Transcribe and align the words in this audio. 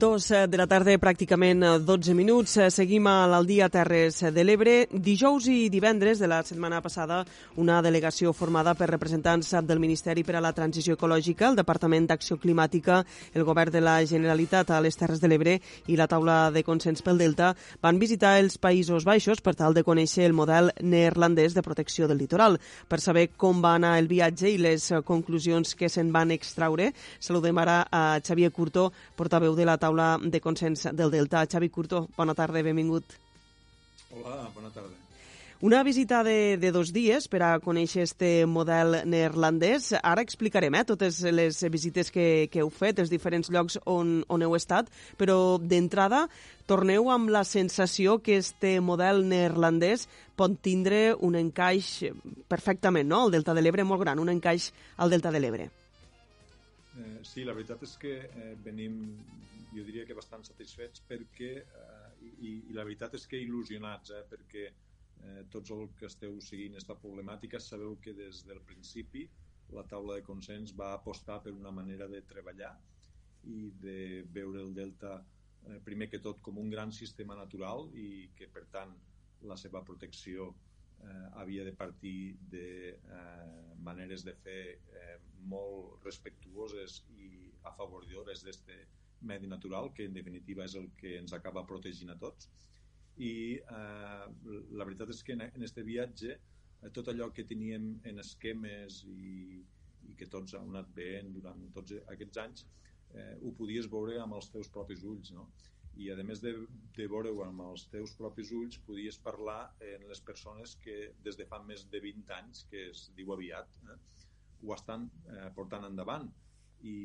Dos 0.00 0.30
eh, 0.30 0.46
de 0.48 0.56
la 0.56 0.64
tarda, 0.64 0.94
pràcticament 0.96 1.60
12 1.84 2.08
eh, 2.08 2.14
minuts. 2.16 2.54
Eh, 2.56 2.70
seguim 2.72 3.04
a 3.10 3.26
l'Aldia 3.28 3.66
Terres 3.68 4.22
de 4.32 4.44
l'Ebre. 4.46 4.86
Dijous 4.88 5.44
i 5.52 5.68
divendres 5.68 6.22
de 6.22 6.28
la 6.30 6.38
setmana 6.40 6.78
passada, 6.80 7.18
una 7.60 7.82
delegació 7.84 8.32
formada 8.32 8.72
per 8.72 8.88
representants 8.88 9.50
del 9.68 9.82
Ministeri 9.82 10.24
per 10.24 10.38
a 10.38 10.40
la 10.40 10.54
Transició 10.56 10.96
Ecològica, 10.96 11.50
el 11.50 11.58
Departament 11.58 12.06
d'Acció 12.08 12.38
Climàtica, 12.40 13.02
el 13.34 13.44
Govern 13.44 13.74
de 13.74 13.82
la 13.84 13.98
Generalitat 14.08 14.72
a 14.72 14.78
les 14.80 14.96
Terres 14.96 15.20
de 15.20 15.28
l'Ebre 15.28 15.58
i 15.92 16.00
la 16.00 16.08
taula 16.08 16.38
de 16.48 16.64
consens 16.64 17.04
pel 17.04 17.20
Delta 17.20 17.52
van 17.84 18.00
visitar 18.00 18.38
els 18.40 18.56
Països 18.56 19.04
Baixos 19.04 19.44
per 19.44 19.52
tal 19.52 19.76
de 19.76 19.84
conèixer 19.84 20.24
el 20.24 20.32
model 20.32 20.72
neerlandès 20.80 21.52
de 21.52 21.66
protecció 21.66 22.08
del 22.08 22.22
litoral. 22.24 22.56
Per 22.88 23.02
saber 23.04 23.26
com 23.36 23.60
va 23.60 23.74
anar 23.76 23.98
el 24.00 24.08
viatge 24.08 24.48
i 24.48 24.56
les 24.64 24.94
conclusions 25.04 25.76
que 25.76 25.92
se'n 25.92 26.08
van 26.08 26.32
extraure, 26.32 26.88
saludem 27.20 27.60
ara 27.60 27.82
a 27.92 28.16
Xavier 28.24 28.48
Curto, 28.48 28.88
portaveu 29.20 29.52
de 29.52 29.68
la 29.68 29.76
taula 29.76 29.89
de 29.96 30.40
consens 30.40 30.88
del 30.92 31.10
Delta. 31.10 31.46
Xavi 31.46 31.68
Curto, 31.68 32.08
bona 32.16 32.34
tarda, 32.34 32.62
benvingut. 32.62 33.16
Hola, 34.10 34.48
bona 34.54 34.70
tarda. 34.70 35.00
Una 35.62 35.82
visita 35.82 36.24
de, 36.24 36.56
de 36.56 36.70
dos 36.72 36.88
dies 36.88 37.26
per 37.28 37.42
a 37.44 37.50
conèixer 37.60 38.06
este 38.06 38.46
model 38.48 39.02
neerlandès. 39.04 39.90
Ara 40.00 40.22
explicarem 40.24 40.72
eh, 40.78 40.86
totes 40.88 41.18
les 41.36 41.58
visites 41.68 42.08
que, 42.08 42.48
que 42.48 42.62
heu 42.62 42.70
fet, 42.72 43.02
els 43.02 43.12
diferents 43.12 43.52
llocs 43.52 43.76
on, 43.84 44.22
on 44.32 44.40
heu 44.40 44.56
estat, 44.56 44.88
però 45.20 45.58
d'entrada 45.60 46.22
torneu 46.64 47.10
amb 47.12 47.28
la 47.28 47.44
sensació 47.44 48.22
que 48.24 48.38
este 48.40 48.78
model 48.80 49.20
neerlandès 49.28 50.06
pot 50.32 50.56
tindre 50.64 51.10
un 51.20 51.36
encaix 51.36 52.06
perfectament, 52.48 53.12
no?, 53.12 53.26
al 53.26 53.36
Delta 53.36 53.52
de 53.52 53.60
l'Ebre 53.60 53.84
molt 53.84 54.00
gran, 54.00 54.24
un 54.24 54.32
encaix 54.32 54.70
al 54.96 55.12
Delta 55.12 55.28
de 55.28 55.44
l'Ebre. 55.44 55.68
Eh, 57.00 57.20
sí, 57.24 57.44
la 57.46 57.54
veritat 57.56 57.82
és 57.86 57.94
que 58.02 58.10
eh, 58.28 58.54
venim 58.64 58.96
jo 59.72 59.84
diria 59.86 60.04
que 60.08 60.16
bastant 60.18 60.42
satisfets 60.44 61.00
perquè, 61.08 61.50
eh, 61.62 62.08
i, 62.28 62.50
i 62.70 62.76
la 62.76 62.84
veritat 62.84 63.14
és 63.16 63.24
que 63.30 63.40
il·lusionats, 63.40 64.12
eh, 64.16 64.24
perquè 64.28 64.64
eh, 64.68 65.42
tots 65.54 65.72
el 65.76 65.86
que 65.96 66.08
esteu 66.10 66.36
seguint 66.44 66.76
aquesta 66.76 66.98
problemàtica 67.00 67.60
sabeu 67.62 67.96
que 68.04 68.12
des 68.18 68.42
del 68.48 68.60
principi 68.68 69.24
la 69.76 69.84
taula 69.92 70.18
de 70.18 70.26
consens 70.26 70.74
va 70.76 70.90
apostar 70.96 71.38
per 71.44 71.54
una 71.56 71.72
manera 71.72 72.08
de 72.10 72.20
treballar 72.32 72.72
i 73.54 73.70
de 73.86 73.98
veure 74.36 74.60
el 74.66 74.74
delta 74.76 75.14
eh, 75.20 75.78
primer 75.86 76.10
que 76.12 76.20
tot 76.26 76.42
com 76.44 76.58
un 76.60 76.68
gran 76.74 76.92
sistema 76.92 77.38
natural 77.38 77.88
i 77.94 78.10
que 78.36 78.50
per 78.52 78.66
tant 78.74 78.92
la 79.48 79.56
seva 79.56 79.80
protecció 79.88 80.50
havia 81.40 81.64
de 81.64 81.72
partir 81.72 82.36
de 82.52 82.66
eh, 82.92 83.74
maneres 83.78 84.24
de 84.26 84.34
fer 84.44 84.62
eh, 85.00 85.16
molt 85.52 86.04
respectuoses 86.04 87.00
i 87.16 87.30
afavoridores 87.70 88.44
d'este 88.44 88.76
medi 89.30 89.48
natural, 89.48 89.90
que 89.96 90.06
en 90.08 90.16
definitiva 90.16 90.64
és 90.64 90.76
el 90.80 90.90
que 91.00 91.16
ens 91.20 91.32
acaba 91.36 91.66
protegint 91.68 92.12
a 92.12 92.18
tots. 92.20 92.48
I 93.20 93.32
eh, 93.60 94.26
la 94.76 94.86
veritat 94.86 95.12
és 95.12 95.22
que 95.24 95.36
en 95.36 95.44
aquest 95.48 95.80
viatge 95.84 96.36
eh, 96.36 96.90
tot 96.96 97.08
allò 97.12 97.30
que 97.32 97.48
teníem 97.48 97.92
en 98.08 98.22
esquemes 98.24 99.02
i, 99.08 99.60
i 100.08 100.16
que 100.16 100.28
tots 100.32 100.56
han 100.56 100.70
anat 100.72 100.92
veient 100.96 101.32
durant 101.36 101.66
tots 101.76 101.96
aquests 102.14 102.44
anys 102.44 102.64
eh, 103.14 103.34
ho 103.42 103.52
podies 103.58 103.90
veure 103.92 104.20
amb 104.22 104.38
els 104.38 104.48
teus 104.54 104.70
propis 104.72 105.04
ulls, 105.04 105.32
no? 105.36 105.50
I 106.00 106.08
a 106.12 106.16
més 106.24 106.40
de, 106.40 106.52
de 106.96 107.06
veure-ho 107.12 107.42
amb 107.44 107.64
els 107.66 107.86
teus 107.92 108.14
propis 108.18 108.52
ulls 108.56 108.78
podies 108.86 109.18
parlar 109.24 109.60
en 109.92 110.06
les 110.08 110.22
persones 110.28 110.76
que 110.84 110.96
des 111.26 111.36
de 111.36 111.46
fa 111.50 111.60
més 111.66 111.84
de 111.92 112.00
20 112.04 112.32
anys, 112.38 112.64
que 112.70 112.86
es 112.92 113.08
diu 113.18 113.34
aviat, 113.34 113.68
eh, 113.84 113.98
ho 114.62 114.72
estan 114.76 115.08
eh, 115.34 115.50
portant 115.56 115.84
endavant 115.88 116.28
i, 116.80 116.96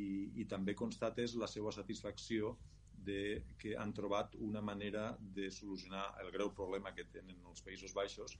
i 0.41 0.45
també 0.51 0.75
constates 0.77 1.35
la 1.41 1.49
seva 1.51 1.73
satisfacció 1.75 2.55
de 3.05 3.43
que 3.61 3.75
han 3.77 3.93
trobat 3.93 4.35
una 4.47 4.61
manera 4.63 5.09
de 5.37 5.49
solucionar 5.51 6.05
el 6.23 6.31
greu 6.35 6.51
problema 6.55 6.93
que 6.95 7.07
tenen 7.11 7.43
els 7.51 7.63
Països 7.65 7.93
Baixos 7.93 8.37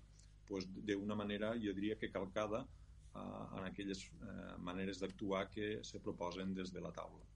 pues, 0.47 0.67
d'una 0.87 1.17
manera, 1.19 1.53
jo 1.59 1.73
diria 1.75 1.99
que 1.99 2.11
calcada 2.11 2.63
eh, 2.63 3.45
en 3.59 3.67
aquelles 3.67 4.07
eh, 4.07 4.55
maneres 4.69 5.03
d'actuar 5.03 5.49
que 5.51 5.79
se 5.83 5.99
proposen 5.99 6.55
des 6.55 6.71
de 6.71 6.83
la 6.87 6.93
taula. 6.95 7.34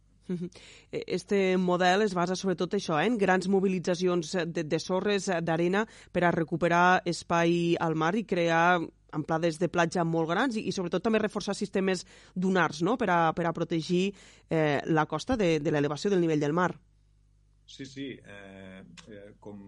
Este 0.91 1.57
model 1.57 2.03
es 2.05 2.13
basa 2.13 2.35
sobretot 2.35 2.75
això, 2.77 2.99
eh, 2.99 3.07
en 3.07 3.17
grans 3.17 3.47
mobilitzacions 3.47 4.35
de, 4.45 4.63
de 4.63 4.79
sorres 4.79 5.29
d'arena 5.41 5.85
per 6.11 6.23
a 6.25 6.31
recuperar 6.31 7.01
espai 7.05 7.75
al 7.79 7.95
mar 7.95 8.15
i 8.15 8.25
crear 8.25 8.79
amplades 9.11 9.57
de 9.59 9.69
platja 9.69 10.03
molt 10.05 10.29
grans 10.29 10.57
i, 10.57 10.67
i 10.69 10.71
sobretot 10.71 11.03
també 11.03 11.21
reforçar 11.21 11.55
sistemes 11.57 12.05
dunars 12.35 12.83
no? 12.85 12.95
per, 12.97 13.09
a, 13.09 13.19
per 13.33 13.47
a 13.49 13.53
protegir 13.53 14.13
eh, 14.49 14.79
la 14.85 15.07
costa 15.09 15.37
de, 15.37 15.57
de 15.59 15.73
l'elevació 15.73 16.11
del 16.13 16.21
nivell 16.21 16.39
del 16.45 16.53
mar. 16.53 16.73
Sí, 17.69 17.85
sí. 17.85 18.07
Eh, 18.17 18.81
eh, 19.13 19.25
com 19.39 19.59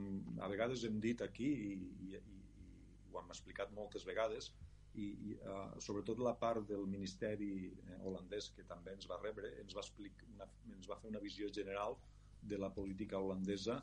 a 0.41 0.49
vegades 0.49 0.85
hem 0.87 0.99
dit 1.01 1.21
aquí 1.21 1.49
i, 1.49 1.73
i, 2.07 2.17
i 2.17 3.11
ho 3.11 3.21
hem 3.21 3.33
explicat 3.33 3.73
moltes 3.77 4.05
vegades, 4.07 4.49
i, 4.93 5.07
i 5.29 5.35
uh, 5.47 5.79
sobretot 5.79 6.19
la 6.19 6.33
part 6.39 6.65
del 6.67 6.83
Ministeri 6.89 7.51
eh, 7.71 7.97
holandès 8.03 8.49
que 8.55 8.65
també 8.67 8.91
ens 8.97 9.07
va 9.07 9.19
rebre 9.21 9.51
ens 9.61 9.75
va, 9.77 9.83
explicar 9.85 10.27
una, 10.33 10.47
ens 10.75 10.89
va 10.91 10.97
fer 10.99 11.11
una 11.13 11.21
visió 11.23 11.47
general 11.57 11.95
de 12.41 12.59
la 12.59 12.71
política 12.75 13.19
holandesa 13.19 13.77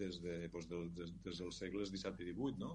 des, 0.00 0.18
de, 0.24 0.34
doncs, 0.50 0.66
de, 0.70 0.80
des, 0.98 1.12
des 1.26 1.42
dels 1.44 1.60
segles 1.62 1.92
XVII 1.94 2.32
i 2.32 2.34
XVIII, 2.34 2.58
no? 2.64 2.72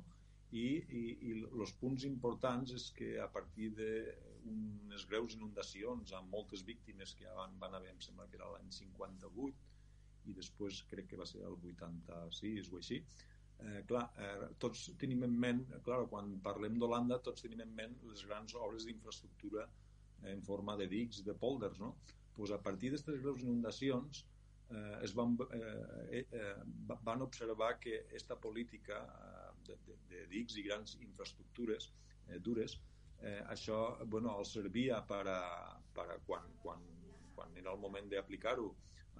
i, 0.53 0.63
i, 1.01 1.03
i 1.27 1.33
els 1.41 1.73
punts 1.81 2.05
importants 2.07 2.71
és 2.77 2.87
que 2.97 3.11
a 3.21 3.27
partir 3.35 3.71
d'unes 3.79 5.05
greus 5.09 5.35
inundacions 5.37 6.13
amb 6.17 6.31
moltes 6.37 6.63
víctimes 6.67 7.15
que 7.19 7.35
van, 7.39 7.57
van 7.59 7.75
haver, 7.79 7.91
em 7.95 8.01
sembla 8.05 8.29
que 8.29 8.39
era 8.39 8.51
l'any 8.53 8.71
58 8.79 10.31
i 10.31 10.35
després 10.37 10.83
crec 10.91 11.09
que 11.11 11.19
va 11.19 11.27
ser 11.27 11.41
el 11.43 11.57
86 11.59 12.71
o 12.71 12.79
així 12.79 13.03
eh, 13.59 13.81
clar, 13.87 14.03
eh, 14.17 14.49
tots 14.59 14.89
tenim 15.01 15.23
en 15.27 15.37
ment 15.45 15.63
clar, 15.85 16.03
quan 16.11 16.35
parlem 16.45 16.77
d'Holanda 16.79 17.19
tots 17.27 17.45
tenim 17.45 17.63
en 17.65 17.73
ment 17.79 17.95
les 18.09 18.25
grans 18.27 18.55
obres 18.59 18.85
d'infraestructura 18.87 19.67
en 20.33 20.41
forma 20.41 20.77
de 20.79 20.87
dics, 20.87 21.23
de 21.27 21.35
pòlders 21.35 21.79
no? 21.79 21.95
pues 22.35 22.51
a 22.51 22.61
partir 22.61 22.91
d'aquestes 22.91 23.21
greus 23.21 23.43
inundacions 23.43 24.23
eh, 24.69 25.03
es 25.05 25.13
van, 25.15 25.37
eh, 25.51 26.21
eh, 26.21 26.25
eh 26.31 26.55
van 27.03 27.21
observar 27.21 27.77
que 27.79 27.99
aquesta 27.99 28.39
política 28.39 29.03
eh, 29.03 29.51
de, 29.67 29.77
de, 29.87 29.99
de 30.09 30.25
dics 30.31 30.57
i 30.57 30.65
grans 30.69 30.97
infraestructures 31.01 31.91
eh, 32.29 32.39
dures, 32.39 32.79
eh, 33.21 33.41
això 33.55 33.79
bueno, 34.05 34.37
els 34.39 34.53
servia 34.57 35.01
per 35.07 35.25
a, 35.27 35.41
per 35.95 36.07
a 36.15 36.17
quan, 36.27 36.49
quan, 36.63 36.81
quan 37.35 37.57
era 37.57 37.73
el 37.73 37.79
moment 37.79 38.09
d'aplicar-ho 38.09 38.71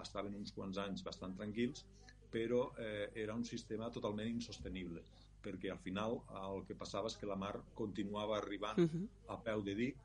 estaven 0.01 0.35
uns 0.35 0.51
quants 0.55 0.79
anys 0.81 1.03
bastant 1.05 1.35
tranquils, 1.37 1.85
però 2.33 2.63
eh, 2.81 3.11
era 3.23 3.35
un 3.37 3.45
sistema 3.45 3.91
totalment 3.93 4.29
insostenible, 4.31 5.03
perquè 5.43 5.69
al 5.69 5.81
final 5.83 6.17
el 6.41 6.63
que 6.67 6.77
passava 6.79 7.11
és 7.11 7.17
que 7.19 7.29
la 7.29 7.37
mar 7.37 7.53
continuava 7.77 8.39
arribant 8.39 8.79
uh 8.81 8.89
-huh. 8.89 9.07
a 9.35 9.37
peu 9.47 9.61
de 9.61 9.75
dic 9.75 9.97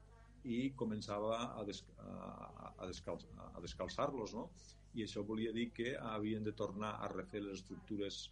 i 0.45 0.73
començava 0.77 1.39
a, 1.59 1.65
des, 1.65 1.85
a, 1.99 2.75
a, 2.79 2.87
descals, 2.87 3.27
a 3.55 3.61
descalçar-los, 3.61 4.35
no? 4.35 4.51
I 4.95 5.05
això 5.05 5.25
volia 5.25 5.53
dir 5.53 5.71
que 5.73 5.97
havien 5.97 6.45
de 6.45 6.53
tornar 6.53 6.93
a 7.01 7.09
refer 7.09 7.43
les 7.43 7.61
estructures 7.61 8.31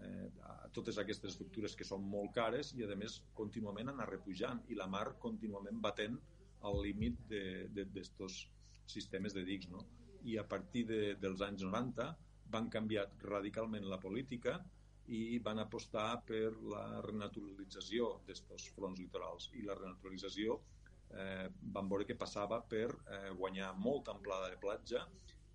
eh, 0.00 0.30
totes 0.72 0.98
aquestes 0.98 1.30
estructures 1.32 1.76
que 1.76 1.84
són 1.84 2.02
molt 2.02 2.32
cares 2.34 2.72
i 2.74 2.84
a 2.84 2.96
més 2.96 3.22
contínuament 3.34 3.88
anar 3.88 4.08
repujant 4.10 4.62
i 4.68 4.74
la 4.74 4.86
mar 4.86 5.18
contínuament 5.18 5.80
batent 5.80 6.18
al 6.60 6.82
límit 6.82 7.18
d'aquests 7.28 8.46
sistemes 8.86 9.34
de 9.34 9.44
dics 9.44 9.68
no? 9.68 9.84
i 10.24 10.38
a 10.38 10.44
partir 10.44 10.86
de, 10.86 11.14
dels 11.20 11.40
anys 11.40 11.62
90 11.62 12.31
van 12.54 12.68
canviar 12.72 13.08
radicalment 13.24 13.88
la 13.90 14.00
política 14.00 14.58
i 15.12 15.38
van 15.44 15.58
apostar 15.58 16.22
per 16.26 16.52
la 16.72 16.84
renaturalització 17.06 18.12
d'aquests 18.28 18.70
fronts 18.76 19.00
litorals. 19.02 19.50
I 19.58 19.64
la 19.66 19.76
renaturalització 19.78 20.58
eh, 21.10 21.48
van 21.76 21.90
veure 21.90 22.06
que 22.08 22.18
passava 22.18 22.60
per 22.74 22.88
eh, 22.92 23.30
guanyar 23.38 23.72
molta 23.78 24.14
amplada 24.14 24.50
de 24.52 24.60
platja 24.62 25.04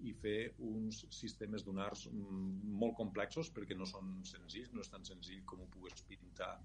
i 0.06 0.14
fer 0.14 0.54
uns 0.62 1.06
sistemes 1.10 1.64
dunars 1.66 2.06
mm, 2.12 2.74
molt 2.82 2.98
complexos 3.00 3.50
perquè 3.54 3.78
no 3.78 3.88
són 3.90 4.20
senzills, 4.30 4.74
no 4.74 4.84
és 4.86 4.92
tan 4.94 5.06
senzill 5.08 5.42
com 5.50 5.64
ho 5.64 5.72
pugues 5.74 6.04
pintar 6.10 6.58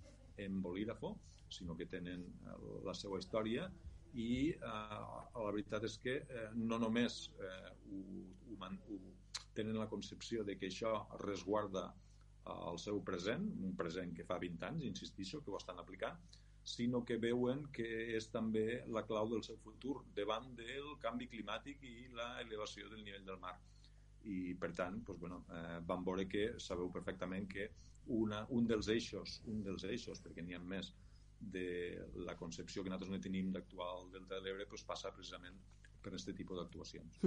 en 0.43 0.61
bolígrafo, 0.65 1.15
sinó 1.49 1.77
que 1.79 1.89
tenen 1.89 2.27
eh, 2.27 2.59
la 2.85 2.95
seva 2.99 3.21
història. 3.23 3.71
I 4.13 4.53
eh, 4.53 5.01
la 5.39 5.51
veritat 5.51 5.87
és 5.89 5.97
que 6.03 6.19
eh, 6.21 6.49
no 6.59 6.79
només 6.83 7.25
eh, 7.41 7.73
ho, 7.89 8.03
ho, 8.53 8.59
ho, 8.61 9.01
tenen 9.57 9.79
la 9.81 9.89
concepció 9.89 10.45
de 10.45 10.57
que 10.59 10.71
això 10.71 10.93
resguarda 11.23 11.89
eh, 11.89 12.61
el 12.73 12.79
seu 12.83 13.03
present, 13.07 13.49
un 13.69 13.75
present 13.77 14.15
que 14.17 14.27
fa 14.29 14.39
20 14.43 14.69
anys, 14.71 14.87
insistisco, 14.91 15.43
que 15.43 15.53
ho 15.53 15.61
estan 15.61 15.83
aplicant, 15.83 16.19
sinó 16.63 17.03
que 17.05 17.19
veuen 17.19 17.65
que 17.75 17.89
és 18.17 18.29
també 18.31 18.83
la 18.97 19.03
clau 19.07 19.29
del 19.31 19.43
seu 19.43 19.59
futur 19.65 19.97
davant 20.17 20.53
del 20.59 20.93
canvi 21.03 21.27
climàtic 21.31 21.83
i 21.83 21.95
la 22.19 22.29
elevació 22.43 22.91
del 22.91 23.03
nivell 23.05 23.27
del 23.27 23.41
mar. 23.43 23.57
I, 24.23 24.55
per 24.55 24.71
tant, 24.79 25.01
doncs, 25.03 25.19
bueno, 25.21 25.41
eh, 25.51 25.79
vam 25.87 26.05
veure 26.07 26.29
que 26.31 26.53
sabeu 26.63 26.93
perfectament 26.95 27.49
que 27.51 27.71
una, 28.19 28.45
un 28.51 28.69
dels 28.71 28.89
eixos, 28.95 29.41
un 29.51 29.65
dels 29.67 29.83
eixos, 29.89 30.23
perquè 30.23 30.45
n'hi 30.47 30.55
ha 30.55 30.63
més, 30.63 30.93
de 31.43 31.99
la 32.15 32.37
concepció 32.37 32.83
que 32.83 32.91
nosaltres 32.91 33.11
no 33.11 33.23
tenim 33.23 33.51
d'actual 33.55 34.11
Delta 34.13 34.37
de 34.37 34.45
l'Ebre 34.45 34.67
doncs 34.71 34.85
passa 34.87 35.11
precisament 35.15 35.57
per 36.03 36.13
aquest 36.13 36.33
tipus 36.37 36.59
d'actuacions. 36.59 37.21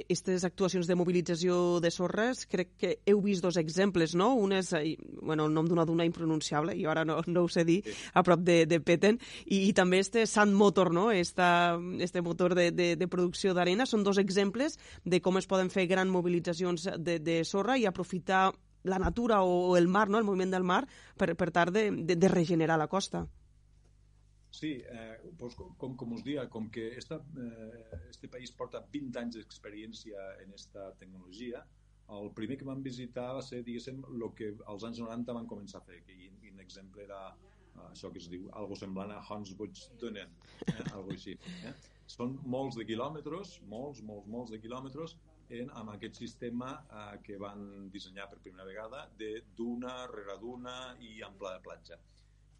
Aquestes 0.00 0.46
actuacions 0.46 0.88
de 0.88 0.96
mobilització 0.98 1.80
de 1.82 1.90
sorres, 1.94 2.44
crec 2.50 2.74
que 2.80 2.92
heu 3.10 3.20
vist 3.24 3.44
dos 3.44 3.58
exemples, 3.60 4.14
no? 4.18 4.32
Un 4.40 4.54
és 4.56 4.72
bueno, 5.20 5.48
el 5.48 5.54
nom 5.54 5.68
d'una 5.68 5.86
duna 5.88 6.06
impronunciable, 6.06 6.76
i 6.78 6.86
ara 6.86 7.04
no, 7.04 7.20
no 7.26 7.44
ho 7.44 7.50
sé 7.50 7.64
dir, 7.68 7.80
sí. 7.84 7.96
a 8.14 8.22
prop 8.26 8.44
de, 8.46 8.62
de 8.70 8.80
Peten, 8.80 9.18
i, 9.46 9.64
i 9.68 9.72
també 9.76 10.00
este 10.02 10.26
Sand 10.30 10.54
Motor, 10.54 10.92
no? 10.94 11.10
Esta, 11.12 11.78
este 12.00 12.22
motor 12.22 12.54
de, 12.54 12.70
de, 12.72 12.94
de 12.96 13.08
producció 13.10 13.54
d'arena, 13.54 13.86
són 13.86 14.06
dos 14.06 14.20
exemples 14.22 14.78
de 15.04 15.20
com 15.24 15.38
es 15.40 15.50
poden 15.50 15.70
fer 15.70 15.88
grans 15.90 16.12
mobilitzacions 16.12 16.88
de, 16.98 17.18
de 17.18 17.42
sorra 17.44 17.78
i 17.78 17.86
aprofitar 17.90 18.52
la 18.84 18.98
natura 18.98 19.42
o 19.42 19.76
el 19.76 19.88
mar, 19.88 20.08
no? 20.10 20.18
el 20.18 20.24
moviment 20.24 20.52
del 20.52 20.64
mar, 20.64 20.84
per, 21.16 21.32
per 21.36 21.50
tal 21.50 21.72
de, 21.72 21.90
de, 21.90 22.16
de 22.16 22.28
regenerar 22.28 22.78
la 22.78 22.88
costa. 22.88 23.24
Sí, 24.54 24.84
eh, 24.86 25.32
pues, 25.36 25.56
com, 25.56 25.96
com 25.96 26.12
us 26.14 26.22
dia, 26.22 26.48
com 26.48 26.68
que 26.70 26.96
esta, 26.96 27.16
eh, 27.16 28.02
este 28.08 28.28
país 28.28 28.52
porta 28.54 28.84
20 28.92 29.18
anys 29.18 29.38
d'experiència 29.40 30.28
en 30.44 30.54
esta 30.54 30.92
tecnologia, 31.00 31.64
el 32.18 32.30
primer 32.38 32.58
que 32.60 32.68
vam 32.68 32.84
visitar 32.84 33.24
va 33.34 33.42
ser, 33.42 33.64
diguéssim, 33.66 34.04
el 34.12 34.22
que 34.38 34.52
als 34.70 34.86
anys 34.86 35.00
90 35.02 35.36
van 35.40 35.50
començar 35.50 35.80
a 35.80 35.88
fer, 35.88 35.98
i, 36.06 36.30
i 36.46 36.54
un 36.54 36.62
exemple 36.62 37.02
era 37.02 37.20
uh, 37.32 37.88
això 37.88 38.12
que 38.14 38.22
es 38.22 38.30
diu 38.30 38.46
algo 38.62 38.78
semblant 38.78 39.16
a 39.16 39.18
Hansbuch-Dunen, 39.26 40.38
eh, 40.68 40.78
algo 40.92 41.18
així. 41.18 41.34
Eh? 41.66 41.74
Són 42.14 42.38
molts 42.56 42.78
de 42.78 42.86
quilòmetres, 42.86 43.58
molts, 43.74 44.06
molts, 44.06 44.30
molts 44.38 44.54
de 44.54 44.62
quilòmetres, 44.62 45.18
en, 45.58 45.74
amb 45.82 45.96
aquest 45.98 46.22
sistema 46.22 46.76
eh, 46.86 47.12
que 47.26 47.42
van 47.42 47.88
dissenyar 47.90 48.30
per 48.30 48.38
primera 48.46 48.70
vegada 48.70 49.08
de 49.18 49.34
duna 49.58 50.04
rere 50.14 50.38
duna 50.46 50.78
i 51.02 51.16
ample 51.26 51.58
de 51.58 51.64
platja 51.66 52.04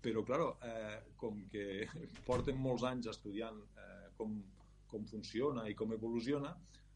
però, 0.05 0.23
claro, 0.29 0.49
eh, 0.69 1.01
com 1.17 1.41
que 1.53 1.87
porten 2.29 2.61
molts 2.61 2.85
anys 2.91 3.09
estudiant 3.15 3.61
eh, 3.81 4.11
com, 4.19 4.37
com 4.91 5.07
funciona 5.09 5.65
i 5.71 5.77
com 5.79 5.95
evoluciona, 5.97 6.53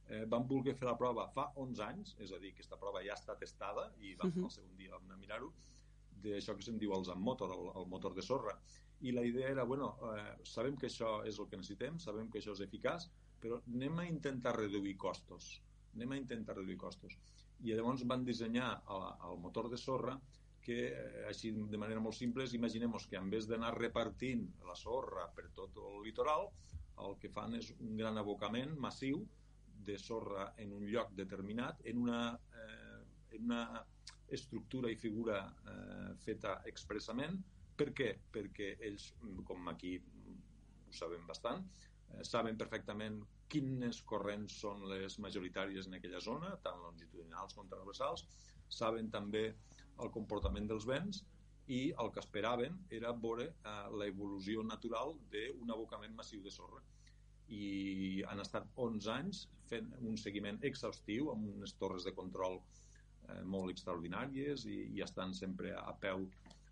eh, 0.09 0.25
van 0.35 0.47
voler 0.51 0.75
fer 0.77 0.89
la 0.89 0.97
prova 1.01 1.29
fa 1.33 1.49
11 1.65 1.85
anys, 1.87 2.15
és 2.25 2.33
a 2.33 2.41
dir, 2.43 2.53
que 2.53 2.63
aquesta 2.63 2.81
prova 2.81 3.03
ja 3.07 3.17
està 3.17 3.37
testada 3.41 3.89
i 4.01 4.15
vam, 4.15 4.29
uh 4.29 4.35
-huh. 4.37 4.45
el 4.51 4.55
segon 4.59 4.77
dia 4.77 4.93
vam 4.93 5.05
anar 5.05 5.17
a 5.17 5.25
mirar-ho, 5.25 5.53
d'això 6.23 6.57
que 6.57 6.63
se'n 6.67 6.79
diu 6.79 6.93
el 6.93 7.05
Motor, 7.17 7.51
el, 7.57 7.65
el 7.81 7.87
motor 7.87 8.15
de 8.15 8.23
sorra. 8.23 8.59
I 9.01 9.13
la 9.13 9.23
idea 9.23 9.49
era, 9.49 9.65
bueno, 9.65 9.97
eh, 10.17 10.37
sabem 10.43 10.77
que 10.77 10.89
això 10.89 11.25
és 11.25 11.39
el 11.39 11.49
que 11.49 11.57
necessitem, 11.57 11.99
sabem 11.99 12.29
que 12.31 12.39
això 12.41 12.53
és 12.53 12.61
eficaç, 12.61 13.09
però 13.41 13.63
anem 13.75 13.99
a 13.99 14.07
intentar 14.07 14.57
reduir 14.57 14.97
costos. 14.97 15.63
Anem 15.95 16.13
a 16.13 16.17
intentar 16.17 16.57
reduir 16.57 16.77
costos. 16.77 17.17
I 17.61 17.75
llavors 17.75 18.05
van 18.07 18.25
dissenyar 18.25 18.83
el, 18.91 19.05
el 19.31 19.39
motor 19.39 19.71
de 19.71 19.77
sorra 19.77 20.21
que, 20.69 20.79
eh, 20.93 21.25
així 21.31 21.51
de 21.73 21.81
manera 21.81 22.01
molt 22.05 22.17
simple, 22.19 22.45
imaginem 22.59 22.93
que 23.11 23.17
en 23.17 23.31
vez 23.33 23.47
d'anar 23.49 23.73
repartint 23.79 24.45
la 24.69 24.77
sorra 24.77 25.29
per 25.35 25.47
tot 25.57 25.79
el 25.81 26.03
litoral, 26.05 26.51
el 27.05 27.17
que 27.23 27.31
fan 27.33 27.55
és 27.57 27.71
un 27.79 27.97
gran 27.97 28.19
abocament 28.21 28.75
massiu 28.77 29.23
de 29.89 29.97
sorra 29.99 30.53
en 30.59 30.75
un 30.77 30.85
lloc 30.93 31.15
determinat, 31.17 31.81
en 31.85 32.03
una, 32.03 32.21
eh, 32.63 33.01
en 33.37 33.45
una 33.49 33.63
estructura 34.39 34.91
i 34.93 34.99
figura 35.01 35.39
eh, 35.73 36.13
feta 36.27 36.59
expressament. 36.69 37.41
Per 37.79 37.89
què? 37.97 38.11
Perquè 38.35 38.75
ells, 38.91 39.13
com 39.49 39.73
aquí 39.73 39.95
ho 39.97 40.93
sabem 40.93 41.25
bastant, 41.31 41.65
eh, 42.11 42.25
saben 42.29 42.61
perfectament 42.61 43.23
quines 43.49 44.03
corrents 44.05 44.61
són 44.67 44.85
les 44.93 45.17
majoritàries 45.25 45.89
en 45.89 45.97
aquella 45.97 46.21
zona, 46.21 46.53
tant 46.61 46.83
longitudinals 46.85 47.57
com 47.57 47.73
transversals, 47.73 48.27
saben 48.69 49.09
també 49.09 49.47
el 50.05 50.13
comportament 50.15 50.69
dels 50.71 50.87
vents 50.89 51.23
i 51.69 51.81
el 52.03 52.11
que 52.15 52.23
esperaven 52.25 52.79
era 52.99 53.13
veure 53.25 53.49
eh, 53.51 53.75
l'evolució 54.01 54.65
natural 54.65 55.15
d'un 55.33 55.75
abocament 55.75 56.15
massiu 56.17 56.43
de 56.45 56.53
sorra. 56.55 56.81
I 57.49 58.23
han 58.29 58.41
estat 58.45 58.69
11 58.77 59.11
anys 59.13 59.45
fent 59.69 59.91
un 60.01 60.17
seguiment 60.21 60.59
exhaustiu 60.71 61.31
amb 61.33 61.49
unes 61.55 61.75
torres 61.81 62.09
de 62.09 62.15
control 62.17 62.59
eh, 62.61 63.43
molt 63.45 63.73
extraordinàries 63.75 64.65
i, 64.69 64.81
i 64.97 65.05
estan 65.05 65.37
sempre 65.37 65.75
a 65.77 65.93
peu, 66.01 66.25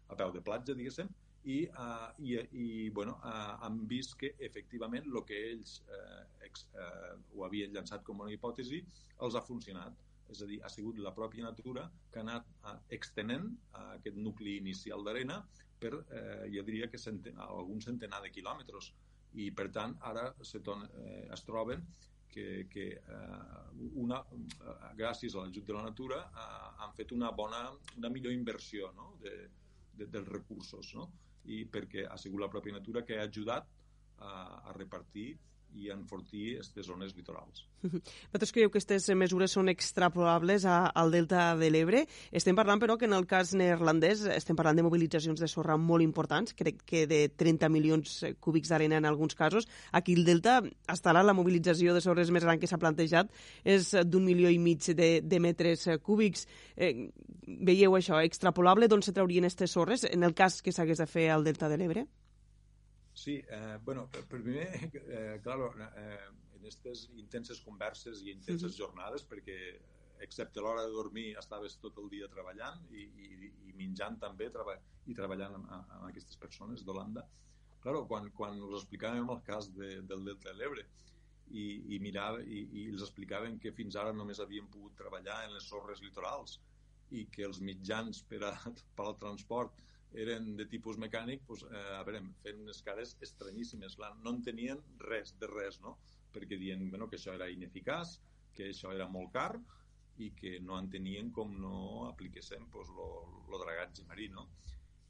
a 0.09 0.19
peu 0.19 0.33
de 0.33 0.45
platja, 0.49 0.77
diguéssim, 0.77 1.13
i, 1.47 1.61
uh, 1.79 2.09
i, 2.19 2.33
i 2.59 2.67
bueno, 2.91 3.13
uh, 3.23 3.53
han 3.63 3.79
vist 3.87 4.17
que 4.19 4.33
efectivament 4.43 5.07
el 5.07 5.21
que 5.29 5.37
ells 5.53 5.77
uh, 5.87 6.25
ex, 6.43 6.65
uh, 6.75 7.13
ho 7.37 7.45
havien 7.47 7.71
llançat 7.77 8.03
com 8.07 8.25
una 8.25 8.33
hipòtesi 8.35 8.81
els 9.23 9.39
ha 9.39 9.45
funcionat 9.47 10.03
és 10.35 10.43
a 10.43 10.49
dir, 10.51 10.59
ha 10.65 10.71
sigut 10.73 10.99
la 10.99 11.15
pròpia 11.15 11.47
natura 11.47 11.87
que 12.11 12.19
ha 12.19 12.25
anat 12.27 12.49
eh, 12.67 12.77
extenent 12.99 13.49
eh, 13.53 13.87
aquest 13.99 14.19
nucli 14.19 14.57
inicial 14.61 15.05
d'arena 15.07 15.41
per, 15.79 15.93
eh, 16.11 16.47
jo 16.55 16.65
diria 16.67 16.89
que 16.93 16.99
centen, 16.99 17.39
algun 17.43 17.81
centenar 17.85 18.23
de 18.25 18.33
quilòmetres 18.35 18.93
i 19.43 19.51
per 19.53 19.69
tant 19.73 19.97
ara 20.11 20.29
se 20.51 20.63
ton, 20.65 20.85
eh, 20.87 21.25
es 21.33 21.45
troben 21.45 21.85
que, 22.33 22.67
que 22.73 22.87
eh, 22.97 23.69
una, 24.03 24.23
eh, 24.33 24.75
gràcies 24.99 25.35
a 25.35 25.45
l'ajut 25.45 25.67
de 25.69 25.77
la 25.77 25.85
natura 25.87 26.23
eh, 26.27 26.69
han 26.85 26.95
fet 26.97 27.13
una 27.17 27.31
bona, 27.33 27.63
una 27.97 28.13
millor 28.13 28.35
inversió 28.35 28.93
no? 28.97 29.15
de, 29.23 29.35
de, 29.97 30.09
dels 30.13 30.29
recursos 30.29 30.95
no? 30.99 31.11
i 31.45 31.65
perquè 31.65 32.07
ha 32.09 32.19
sigut 32.21 32.43
la 32.43 32.51
pròpia 32.53 32.77
natura 32.77 33.05
que 33.09 33.19
ha 33.19 33.29
ajudat 33.29 33.69
a, 34.19 34.33
a 34.69 34.77
repartir 34.77 35.31
i 35.77 35.91
enfortir 35.93 36.57
aquestes 36.57 36.87
zones 36.89 37.15
litorals. 37.17 37.65
Vosaltres 37.87 38.53
creieu 38.55 38.71
que 38.71 38.81
aquestes 38.81 39.09
mesures 39.19 39.53
són 39.57 39.71
extrapolables 39.73 40.65
a, 40.65 40.79
al 40.97 41.13
Delta 41.15 41.51
de 41.61 41.71
l'Ebre? 41.73 42.05
Estem 42.33 42.57
parlant, 42.59 42.81
però, 42.83 42.97
que 42.99 43.09
en 43.09 43.17
el 43.17 43.27
cas 43.29 43.53
neerlandès 43.59 44.25
estem 44.35 44.59
parlant 44.59 44.81
de 44.81 44.87
mobilitzacions 44.87 45.41
de 45.43 45.49
sorra 45.51 45.77
molt 45.81 46.05
importants, 46.05 46.57
crec 46.57 46.83
que 46.89 47.05
de 47.11 47.21
30 47.29 47.71
milions 47.73 48.19
cúbics 48.41 48.73
d'arena 48.73 49.01
en 49.03 49.09
alguns 49.09 49.37
casos. 49.39 49.69
Aquí 49.93 50.17
el 50.17 50.25
Delta, 50.27 50.59
hasta 50.87 51.13
ara, 51.13 51.25
la 51.27 51.37
mobilització 51.37 51.95
de 51.95 52.05
sorres 52.05 52.33
més 52.35 52.45
gran 52.47 52.61
que 52.61 52.71
s'ha 52.71 52.81
plantejat 52.81 53.33
és 53.65 53.93
d'un 54.05 54.25
milió 54.27 54.53
i 54.53 54.61
mig 54.63 54.89
de, 54.97 55.11
de 55.23 55.41
metres 55.43 55.87
cúbics. 56.03 56.47
Eh, 56.77 57.11
veieu 57.47 57.97
això, 57.97 58.21
extrapolable 58.25 58.89
d'on 58.89 59.05
se 59.05 59.15
traurien 59.17 59.47
aquestes 59.47 59.77
sorres 59.77 60.07
en 60.09 60.25
el 60.27 60.35
cas 60.35 60.63
que 60.63 60.73
s'hagués 60.73 61.03
de 61.03 61.11
fer 61.11 61.31
al 61.31 61.45
Delta 61.45 61.69
de 61.69 61.79
l'Ebre? 61.81 62.07
Sí, 63.17 63.43
eh, 63.49 63.79
bueno, 63.83 64.11
per, 64.11 64.27
primer, 64.27 64.69
eh, 65.09 65.41
claro, 65.43 65.71
eh, 65.97 66.19
en 66.53 66.59
aquestes 66.61 67.07
intenses 67.17 67.63
converses 67.65 68.21
i 68.23 68.31
intenses 68.31 68.75
-huh. 68.75 68.83
jornades, 68.83 69.25
perquè 69.31 69.57
excepte 70.21 70.61
l'hora 70.61 70.83
de 70.85 70.93
dormir 70.93 71.25
estaves 71.39 71.79
tot 71.79 71.97
el 72.03 72.11
dia 72.11 72.29
treballant 72.29 72.85
i, 72.91 73.07
i, 73.25 73.51
i 73.69 73.73
menjant 73.79 74.19
també 74.21 74.51
treba, 74.51 74.77
i 75.07 75.15
treballant 75.15 75.57
amb, 75.59 75.73
amb 75.79 76.05
aquestes 76.11 76.37
persones 76.37 76.85
d'Holanda. 76.85 77.25
Claro, 77.81 78.05
quan, 78.11 78.31
quan 78.37 78.61
us 78.69 78.83
explicàvem 78.83 79.33
el 79.33 79.43
cas 79.49 79.71
de, 79.79 79.91
del 80.03 80.25
Delta 80.29 80.53
de 80.53 80.57
l'Ebre 80.59 80.87
i, 81.49 81.67
i, 81.95 81.99
mirava, 81.99 82.43
i, 82.43 82.69
i 82.81 82.87
els 82.93 83.03
explicaven 83.09 83.59
que 83.63 83.73
fins 83.73 83.97
ara 83.97 84.13
només 84.13 84.41
havien 84.45 84.69
pogut 84.69 84.97
treballar 85.01 85.45
en 85.47 85.57
les 85.57 85.69
sorres 85.73 86.03
litorals 86.05 86.61
i 87.11 87.27
que 87.33 87.45
els 87.49 87.61
mitjans 87.61 88.23
per, 88.29 88.43
a, 88.45 88.55
per 88.97 89.09
al 89.09 89.19
transport 89.25 89.85
eren 90.23 90.55
de 90.59 90.67
tipus 90.71 90.99
mecànic, 91.03 91.45
doncs, 91.49 91.65
eh, 91.71 91.85
a 91.99 92.03
veure, 92.07 92.23
fent 92.43 92.63
unes 92.65 92.83
cares 92.87 93.17
estranyíssimes. 93.27 93.97
Clar, 94.01 94.13
no 94.25 94.33
entenien 94.37 94.81
res 95.11 95.35
de 95.41 95.51
res, 95.53 95.81
no? 95.85 95.97
Perquè 96.35 96.59
dient 96.61 96.89
bueno, 96.91 97.09
que 97.09 97.19
això 97.21 97.35
era 97.37 97.51
ineficaç, 97.53 98.17
que 98.57 98.71
això 98.73 98.93
era 98.97 99.09
molt 99.09 99.33
car 99.35 99.53
i 100.25 100.31
que 100.33 100.57
no 100.65 100.79
entenien 100.81 101.29
com 101.37 101.53
no 101.61 101.77
apliquéssim 102.09 102.65
doncs, 102.73 102.93
lo, 102.97 103.09
lo 103.51 103.61
dragatge 103.61 104.07
marí, 104.09 104.31
no? 104.33 104.49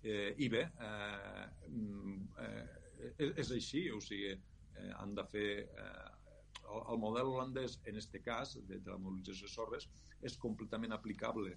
Eh, 0.02 0.34
I 0.42 0.48
bé, 0.50 0.66
eh, 0.88 1.46
eh, 2.44 3.30
és 3.30 3.50
així, 3.54 3.86
o 3.90 4.00
sigui, 4.02 4.34
eh, 4.34 4.92
han 4.98 5.14
de 5.18 5.26
fer... 5.32 5.48
Eh, 5.66 6.12
el 6.66 6.98
model 6.98 7.28
holandès, 7.30 7.76
en 7.86 7.94
aquest 7.94 8.16
cas, 8.24 8.56
de, 8.66 8.80
de 8.82 8.90
la 8.90 8.98
mobilització 8.98 9.46
de 9.46 9.52
sorres, 9.52 9.84
és 10.26 10.34
completament 10.42 10.94
aplicable 10.96 11.52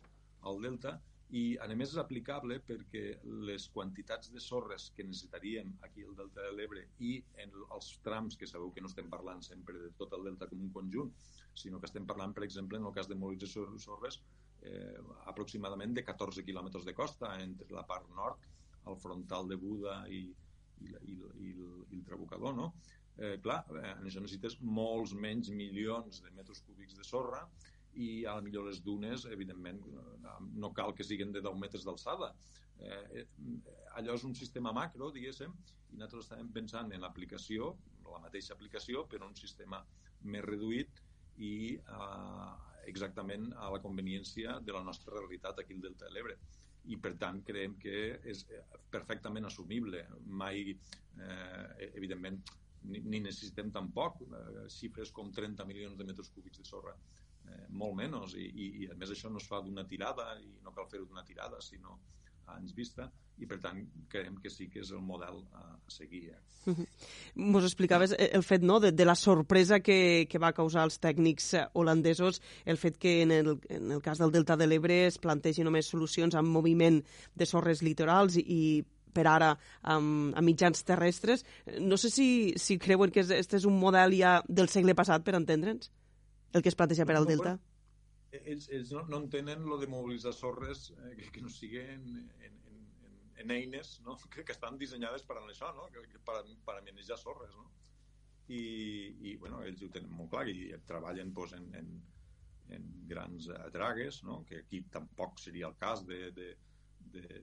al 0.46 0.62
delta 0.62 1.00
i 1.29 1.41
a 1.62 1.67
més 1.77 1.91
és 1.91 2.00
aplicable 2.01 2.57
perquè 2.65 3.03
les 3.45 3.67
quantitats 3.74 4.31
de 4.33 4.41
sorres 4.41 4.88
que 4.95 5.05
necessitaríem 5.05 5.75
aquí 5.86 6.05
al 6.05 6.15
Delta 6.17 6.41
de 6.48 6.53
l'Ebre 6.57 6.88
i 7.05 7.19
en 7.43 7.53
els 7.75 7.89
trams, 8.05 8.38
que 8.39 8.50
sabeu 8.50 8.71
que 8.74 8.81
no 8.81 8.89
estem 8.89 9.12
parlant 9.12 9.43
sempre 9.45 9.77
de 9.77 9.91
tot 10.00 10.15
el 10.17 10.25
delta 10.25 10.48
com 10.50 10.63
un 10.65 10.71
conjunt, 10.74 11.12
sinó 11.53 11.79
que 11.79 11.89
estem 11.89 12.07
parlant, 12.09 12.33
per 12.33 12.48
exemple, 12.48 12.79
en 12.79 12.88
el 12.89 12.95
cas 12.95 13.12
de 13.12 13.17
mobilització 13.19 13.67
de 13.69 13.81
sorres, 13.83 14.21
eh, 14.65 14.98
aproximadament 15.29 15.93
de 15.93 16.05
14 16.07 16.45
quilòmetres 16.48 16.88
de 16.88 16.95
costa 16.98 17.36
entre 17.43 17.69
la 17.77 17.86
part 17.86 18.09
nord, 18.15 18.50
el 18.89 18.98
frontal 18.98 19.48
de 19.48 19.59
Buda 19.62 20.01
i, 20.09 20.24
i, 20.81 20.95
i, 21.13 21.19
i, 21.19 21.53
i 21.53 22.00
el 22.00 22.05
Trabucador, 22.07 22.55
no? 22.57 22.71
Eh, 23.19 23.36
clar, 23.43 23.62
eh, 23.75 23.91
en 24.00 24.07
això 24.07 24.24
necessites 24.24 24.57
molts 24.63 25.13
menys 25.13 25.53
milions 25.53 26.24
de 26.24 26.33
metres 26.33 26.63
cúbics 26.65 26.98
de 26.98 27.05
sorra 27.05 27.43
i 27.93 28.10
a 28.25 28.36
la 28.38 28.46
millor 28.46 28.67
les 28.67 28.81
dunes, 28.86 29.25
evidentment, 29.31 29.81
no 30.62 30.72
cal 30.75 30.93
que 30.96 31.05
siguin 31.08 31.34
de 31.36 31.41
10 31.41 31.60
metres 31.60 31.86
d'alçada. 31.88 32.31
Eh, 32.79 33.25
allò 34.00 34.15
és 34.15 34.24
un 34.27 34.36
sistema 34.38 34.72
macro, 34.75 35.10
diguéssim, 35.15 35.55
i 35.89 35.98
nosaltres 35.98 36.27
estàvem 36.27 36.51
pensant 36.55 36.93
en 36.96 37.03
l'aplicació, 37.03 37.74
la 38.10 38.22
mateixa 38.24 38.55
aplicació, 38.55 39.05
però 39.10 39.27
un 39.27 39.36
sistema 39.38 39.81
més 40.22 40.46
reduït 40.46 41.01
i 41.38 41.53
eh, 41.75 42.53
exactament 42.91 43.51
a 43.58 43.69
la 43.74 43.81
conveniència 43.84 44.60
de 44.65 44.75
la 44.75 44.84
nostra 44.86 45.17
realitat 45.17 45.60
aquí 45.60 45.75
al 45.75 45.84
Delta 45.88 46.08
de 46.08 46.15
l'Ebre. 46.15 46.39
I, 46.89 46.96
per 46.98 47.13
tant, 47.22 47.41
creiem 47.46 47.75
que 47.81 47.96
és 48.31 48.46
perfectament 48.89 49.46
assumible. 49.46 50.05
Mai, 50.41 50.72
eh, 50.72 51.89
evidentment, 51.91 52.39
ni, 52.88 53.01
ni 53.03 53.19
necessitem 53.25 53.74
tampoc 53.75 54.22
eh, 54.24 54.67
xifres 54.72 55.12
com 55.12 55.34
30 55.36 55.67
milions 55.67 56.00
de 56.00 56.08
metres 56.08 56.31
cúbics 56.36 56.62
de 56.62 56.67
sorra 56.69 56.96
eh, 57.50 57.65
molt 57.82 57.98
menys 57.98 58.36
i, 58.38 58.46
i, 58.46 58.70
i 58.84 58.89
a 58.91 58.98
més 59.00 59.12
això 59.15 59.32
no 59.34 59.41
es 59.41 59.50
fa 59.50 59.62
d'una 59.65 59.88
tirada 59.88 60.32
i 60.44 60.53
no 60.63 60.75
cal 60.75 60.88
fer-ho 60.91 61.10
d'una 61.10 61.25
tirada 61.27 61.62
sinó 61.65 61.98
a 62.50 62.58
anys 62.58 62.75
vista 62.75 63.10
i 63.39 63.48
per 63.48 63.60
tant 63.63 63.79
creiem 64.12 64.38
que 64.44 64.51
sí 64.51 64.68
que 64.72 64.82
és 64.84 64.91
el 64.91 65.01
model 65.06 65.38
a, 65.56 65.62
a 65.77 65.91
seguir. 65.94 66.34
Eh? 66.34 66.74
Mos 67.39 67.63
explicaves 67.63 68.13
el 68.20 68.44
fet 68.44 68.65
no, 68.68 68.79
de, 68.84 68.91
de 68.91 69.06
la 69.08 69.15
sorpresa 69.15 69.79
que, 69.79 70.27
que 70.29 70.41
va 70.41 70.51
causar 70.56 70.84
als 70.84 71.00
tècnics 71.00 71.53
holandesos 71.74 72.41
el 72.65 72.79
fet 72.82 73.00
que 73.00 73.22
en 73.24 73.32
el, 73.32 73.53
en 73.70 73.94
el 73.96 74.03
cas 74.03 74.20
del 74.20 74.34
Delta 74.36 74.58
de 74.60 74.68
l'Ebre 74.68 75.06
es 75.08 75.20
plantegi 75.22 75.63
només 75.63 75.88
solucions 75.88 76.36
amb 76.36 76.51
moviment 76.51 77.00
de 77.36 77.48
sorres 77.48 77.84
litorals 77.86 78.36
i, 78.41 78.44
i 78.44 78.62
per 79.13 79.25
ara 79.27 79.53
amb, 79.82 80.36
amb 80.38 80.46
mitjans 80.46 80.84
terrestres. 80.86 81.46
No 81.82 81.98
sé 81.98 82.12
si, 82.13 82.29
si 82.62 82.77
creuen 82.77 83.12
que 83.13 83.24
aquest 83.24 83.56
és 83.58 83.65
un 83.65 83.79
model 83.79 84.13
ja 84.20 84.39
del 84.48 84.70
segle 84.70 84.96
passat, 84.98 85.24
per 85.25 85.38
entendre'ns, 85.39 85.89
el 86.53 86.63
que 86.63 86.72
es 86.72 86.77
planteja 86.79 87.06
per 87.06 87.18
al 87.20 87.27
Delta. 87.29 87.58
Ells, 88.39 88.68
ells 88.70 88.91
no, 88.94 89.03
no 89.10 89.22
entenen 89.24 89.65
lo 89.65 89.79
de 89.82 89.88
mobilitzar 89.89 90.34
sorres 90.38 90.91
eh, 90.91 91.15
que, 91.18 91.32
que 91.34 91.41
no 91.41 91.50
siguin 91.50 91.89
en, 91.96 92.29
en, 92.46 92.60
en, 92.70 93.32
en 93.41 93.51
eines 93.56 93.96
no? 94.06 94.18
que, 94.32 94.46
que 94.46 94.53
estan 94.53 94.77
dissenyades 94.77 95.25
per 95.25 95.39
a 95.39 95.46
això, 95.48 95.72
no? 95.75 95.89
que, 95.94 96.06
que 96.12 96.22
per, 96.25 96.44
per 96.65 96.77
a 96.77 96.86
manejar 96.86 97.18
sorres. 97.18 97.56
No? 97.58 97.70
I, 98.50 98.62
I, 99.32 99.36
bueno, 99.41 99.63
ells 99.65 99.82
ho 99.86 99.89
tenen 99.94 100.13
molt 100.13 100.32
clar 100.34 100.48
i 100.50 100.72
treballen 100.89 101.34
pues, 101.34 101.53
en, 101.58 101.70
en, 101.77 101.91
en 102.77 102.89
grans 103.10 103.50
dragues, 103.74 104.24
no? 104.25 104.44
que 104.46 104.63
aquí 104.63 104.84
tampoc 104.94 105.41
seria 105.41 105.70
el 105.70 105.77
cas 105.82 106.06
de, 106.06 106.29
de, 106.38 106.51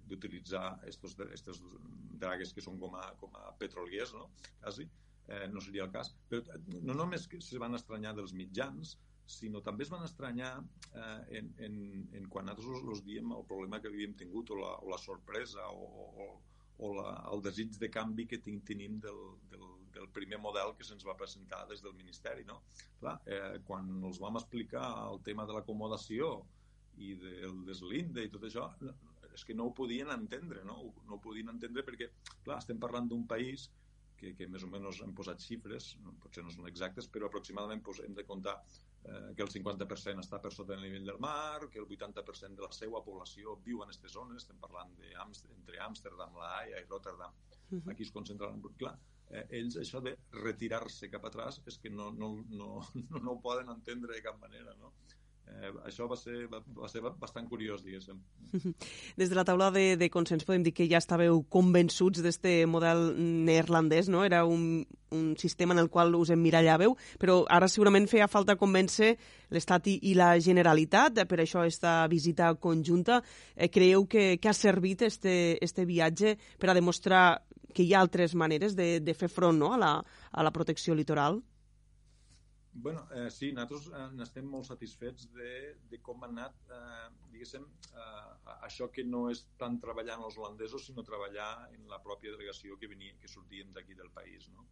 d'utilitzar 0.06 0.80
estos, 0.86 1.16
estos 1.32 1.60
dragues 2.20 2.52
que 2.54 2.62
són 2.62 2.78
com 2.80 2.94
a, 2.98 3.06
com 3.20 3.34
a 3.38 3.50
petroliers, 3.60 4.14
no? 4.14 4.30
quasi, 4.62 4.86
eh, 5.28 5.46
no 5.52 5.60
seria 5.60 5.84
el 5.86 5.92
cas. 5.94 6.12
Però 6.30 6.42
no 6.82 6.94
només 6.94 7.26
que 7.30 7.40
se 7.42 7.60
van 7.62 7.74
estranyar 7.78 8.14
dels 8.16 8.34
mitjans, 8.36 8.96
sinó 9.26 9.60
també 9.66 9.82
es 9.82 9.90
van 9.90 10.04
estranyar 10.06 10.52
eh, 10.94 11.38
en, 11.38 11.48
en, 11.66 11.78
en 12.14 12.28
quan 12.30 12.46
nosaltres 12.46 12.84
els 12.94 13.02
diem 13.06 13.32
el 13.34 13.46
problema 13.48 13.80
que 13.82 13.90
havíem 13.90 14.14
tingut 14.18 14.52
o 14.54 14.60
la, 14.60 14.76
o 14.82 14.92
la 14.92 15.00
sorpresa 15.02 15.66
o, 15.74 16.04
o, 16.06 16.28
o 16.86 16.92
la, 16.94 17.08
el 17.32 17.42
desig 17.42 17.74
de 17.80 17.90
canvi 17.90 18.28
que 18.30 18.38
tinc, 18.44 18.62
tenim 18.68 19.00
del, 19.02 19.18
del, 19.50 19.66
del 19.96 20.06
primer 20.14 20.38
model 20.42 20.76
que 20.78 20.86
se'ns 20.86 21.06
va 21.08 21.16
presentar 21.18 21.64
des 21.70 21.82
del 21.82 21.96
Ministeri. 21.98 22.46
No? 22.46 22.60
Clar, 23.00 23.16
eh, 23.26 23.58
quan 23.66 23.90
els 24.06 24.22
vam 24.22 24.38
explicar 24.38 24.86
el 25.08 25.22
tema 25.26 25.48
de 25.48 25.56
l'acomodació 25.56 26.36
i 27.02 27.16
del 27.20 27.64
deslinde 27.66 28.22
i 28.24 28.30
tot 28.32 28.46
això, 28.48 28.70
és 29.36 29.42
que 29.44 29.56
no 29.56 29.66
ho 29.68 29.74
podien 29.76 30.08
entendre, 30.14 30.62
no? 30.64 30.78
No 31.04 31.18
ho 31.18 31.20
podien 31.20 31.50
entendre 31.52 31.84
perquè, 31.84 32.08
clar, 32.44 32.60
estem 32.62 32.78
parlant 32.80 33.10
d'un 33.10 33.26
país 33.28 33.66
que, 34.20 34.32
que 34.38 34.48
més 34.52 34.64
o 34.66 34.68
menys 34.72 35.00
hem 35.04 35.14
posat 35.16 35.42
xifres, 35.44 35.92
potser 36.22 36.44
no 36.44 36.52
són 36.54 36.68
exactes, 36.70 37.08
però 37.12 37.28
aproximadament 37.28 37.82
doncs, 37.86 38.02
hem 38.04 38.14
de 38.16 38.24
comptar 38.28 38.56
eh, 38.58 39.32
que 39.36 39.44
el 39.44 39.52
50% 39.52 40.24
està 40.24 40.40
per 40.42 40.52
sota 40.54 40.74
del 40.74 40.86
nivell 40.86 41.10
del 41.10 41.20
mar, 41.22 41.68
que 41.72 41.82
el 41.82 41.88
80% 41.88 42.60
de 42.60 42.66
la 42.66 42.72
seva 42.78 43.02
població 43.08 43.58
viu 43.66 43.82
en 43.82 43.90
aquestes 43.90 44.16
zones, 44.18 44.42
estem 44.42 44.62
parlant 44.62 44.94
de 45.00 45.12
entre 45.16 45.82
Amsterdam, 45.88 46.40
La 46.40 46.54
Haia 46.60 46.80
i 46.80 46.88
Rotterdam, 46.88 47.32
uh 47.32 47.76
-huh. 47.76 47.92
aquí 47.92 48.02
es 48.02 48.12
concentren... 48.12 48.62
Clar, 48.78 48.96
eh, 49.30 49.46
ells 49.58 49.76
això 49.82 50.00
de 50.02 50.16
retirar-se 50.42 51.10
cap 51.10 51.24
atràs 51.24 51.60
és 51.66 51.78
que 51.78 51.90
no, 51.90 52.10
no, 52.12 52.44
no, 52.48 52.68
no, 53.10 53.18
no 53.18 53.32
ho 53.32 53.40
poden 53.40 53.68
entendre 53.68 54.14
de 54.14 54.22
cap 54.22 54.40
manera, 54.40 54.74
no? 54.82 54.92
Eh, 55.46 55.70
això 55.86 56.06
va 56.10 56.16
ser, 56.18 56.46
va, 56.50 56.88
ser 56.90 57.02
bastant 57.04 57.48
curiós, 57.48 57.82
diguéssim. 57.84 58.18
Des 59.20 59.30
de 59.30 59.38
la 59.38 59.44
taula 59.46 59.70
de, 59.74 59.96
de 60.00 60.08
consens 60.12 60.46
podem 60.46 60.64
dir 60.66 60.74
que 60.76 60.88
ja 60.90 61.00
estàveu 61.02 61.42
convençuts 61.52 62.22
d'este 62.24 62.58
model 62.70 63.08
neerlandès, 63.46 64.10
no? 64.12 64.24
Era 64.26 64.44
un, 64.44 64.84
un 65.14 65.26
sistema 65.40 65.74
en 65.74 65.82
el 65.82 65.90
qual 65.90 66.14
us 66.18 66.32
emmirallàveu, 66.34 66.96
però 67.22 67.40
ara 67.52 67.70
segurament 67.72 68.08
feia 68.10 68.28
falta 68.30 68.58
convèncer 68.60 69.14
l'Estat 69.54 69.90
i, 69.92 69.98
i 70.10 70.14
la 70.18 70.34
Generalitat, 70.42 71.24
per 71.28 71.40
això 71.42 71.64
esta 71.66 71.98
visita 72.12 72.52
conjunta. 72.60 73.22
Eh, 73.54 73.70
creieu 73.72 74.06
que, 74.06 74.36
que 74.38 74.50
ha 74.50 74.56
servit 74.56 75.06
este, 75.06 75.58
este 75.64 75.86
viatge 75.88 76.36
per 76.58 76.70
a 76.70 76.78
demostrar 76.78 77.26
que 77.76 77.84
hi 77.84 77.92
ha 77.92 78.00
altres 78.00 78.34
maneres 78.34 78.74
de, 78.76 79.00
de 79.04 79.14
fer 79.14 79.28
front 79.28 79.58
no? 79.60 79.74
a, 79.74 79.78
la, 79.78 79.92
a 80.32 80.46
la 80.46 80.52
protecció 80.52 80.94
litoral? 80.96 81.42
Bueno, 82.78 83.06
eh, 83.14 83.30
sí, 83.30 83.50
nosaltres 83.56 83.86
eh, 83.88 84.08
n'estem 84.18 84.48
molt 84.52 84.68
satisfets 84.68 85.30
de, 85.34 85.52
de 85.90 86.00
com 86.04 86.24
ha 86.24 86.28
anat, 86.28 86.56
eh, 86.76 87.06
diguéssim, 87.32 87.64
eh, 88.02 88.56
això 88.68 88.90
que 88.92 89.04
no 89.04 89.26
és 89.32 89.46
tant 89.60 89.78
treballar 89.82 90.18
en 90.18 90.26
els 90.28 90.36
holandesos, 90.36 90.84
sinó 90.88 91.04
treballar 91.06 91.50
en 91.72 91.88
la 91.92 92.00
pròpia 92.04 92.34
delegació 92.34 92.76
que, 92.80 92.90
venia, 92.92 93.16
que 93.22 93.32
sortíem 93.32 93.72
d'aquí 93.76 93.96
del 93.98 94.12
país. 94.14 94.50
No? 94.52 94.66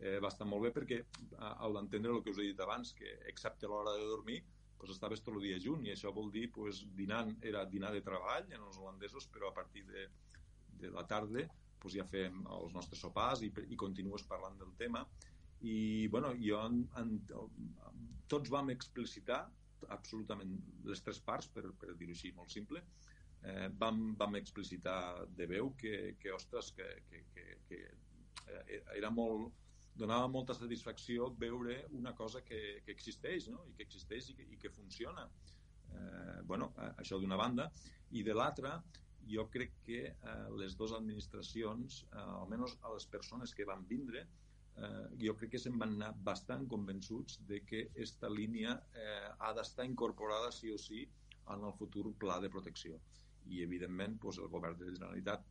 Eh, 0.00 0.18
va 0.24 0.32
estar 0.32 0.46
molt 0.50 0.66
bé 0.66 0.74
perquè, 0.74 1.00
eh, 1.04 1.54
al 1.54 1.78
d'entendre 1.78 2.12
el 2.16 2.22
que 2.24 2.34
us 2.34 2.42
he 2.42 2.50
dit 2.50 2.60
abans, 2.60 2.92
que 2.98 3.18
excepte 3.30 3.70
l'hora 3.70 3.94
de 3.98 4.08
dormir, 4.10 4.42
pues, 4.76 4.90
estaves 4.90 5.22
tot 5.24 5.38
el 5.38 5.46
dia 5.46 5.60
junt 5.62 5.86
i 5.86 5.92
això 5.94 6.12
vol 6.12 6.32
dir 6.32 6.50
pues, 6.52 6.82
dinant, 6.98 7.30
era 7.40 7.64
dinar 7.64 7.92
de 7.94 8.02
treball 8.04 8.50
en 8.50 8.60
els 8.60 8.80
holandesos, 8.80 9.28
però 9.32 9.48
a 9.48 9.56
partir 9.56 9.86
de, 9.88 10.08
de 10.82 10.90
la 10.92 11.06
tarda 11.08 11.46
pues, 11.78 11.94
ja 11.94 12.04
fem 12.04 12.42
els 12.58 12.74
nostres 12.74 13.00
sopars 13.00 13.44
i, 13.46 13.52
i 13.70 13.78
continues 13.80 14.26
parlant 14.28 14.58
del 14.60 14.74
tema 14.76 15.04
i 15.60 16.08
bueno, 16.12 16.34
jo 16.40 16.60
en, 16.66 16.82
en, 17.00 17.14
tots 18.28 18.50
vam 18.52 18.70
explicitar 18.72 19.44
absolutament 19.92 20.54
les 20.88 21.02
tres 21.04 21.20
parts, 21.20 21.48
per, 21.52 21.66
per 21.80 21.94
dir-ho 21.98 22.14
així 22.14 22.32
molt 22.36 22.52
simple, 22.52 22.80
eh, 23.44 23.68
vam, 23.80 24.14
vam 24.20 24.38
explicitar 24.40 25.26
de 25.36 25.46
veu 25.50 25.72
que, 25.80 26.16
que 26.20 26.32
ostres, 26.32 26.72
que, 26.76 26.88
que, 27.10 27.24
que, 27.34 27.44
que 27.68 27.80
eh, 28.48 28.80
era 28.96 29.10
molt, 29.12 29.52
donava 29.94 30.26
molta 30.28 30.56
satisfacció 30.58 31.30
veure 31.38 31.84
una 31.94 32.14
cosa 32.18 32.42
que, 32.42 32.80
que 32.84 32.92
existeix, 32.96 33.48
no? 33.52 33.62
i 33.70 33.76
que 33.78 33.86
existeix 33.86 34.30
i 34.30 34.38
que, 34.38 34.48
i 34.56 34.60
que 34.60 34.72
funciona. 34.72 35.28
Eh, 35.94 36.40
bueno, 36.48 36.72
això 36.96 37.20
d'una 37.20 37.38
banda, 37.38 37.68
i 38.10 38.24
de 38.26 38.34
l'altra, 38.34 38.78
jo 39.30 39.46
crec 39.52 39.76
que 39.84 40.00
eh, 40.10 40.32
les 40.58 40.74
dues 40.76 40.96
administracions, 40.96 42.02
eh, 42.10 42.24
almenys 42.40 42.76
a 42.82 42.92
les 42.96 43.06
persones 43.12 43.54
que 43.54 43.68
van 43.68 43.84
vindre, 43.88 44.24
eh, 44.24 44.43
jo 45.22 45.34
crec 45.38 45.52
que 45.54 45.58
se'n 45.62 45.76
van 45.78 45.92
anar 45.94 46.10
bastant 46.26 46.64
convençuts 46.70 47.38
de 47.48 47.60
que 47.62 47.84
aquesta 47.86 48.30
línia 48.30 48.74
eh, 48.98 49.28
ha 49.38 49.52
d'estar 49.54 49.86
incorporada 49.86 50.50
sí 50.52 50.72
o 50.74 50.78
sí 50.78 51.04
en 51.54 51.66
el 51.68 51.74
futur 51.78 52.08
pla 52.18 52.40
de 52.42 52.50
protecció. 52.50 52.98
I, 53.46 53.62
evidentment, 53.62 54.16
doncs, 54.22 54.40
el 54.40 54.50
govern 54.50 54.78
de 54.78 54.88
la 54.88 54.96
Generalitat 54.96 55.44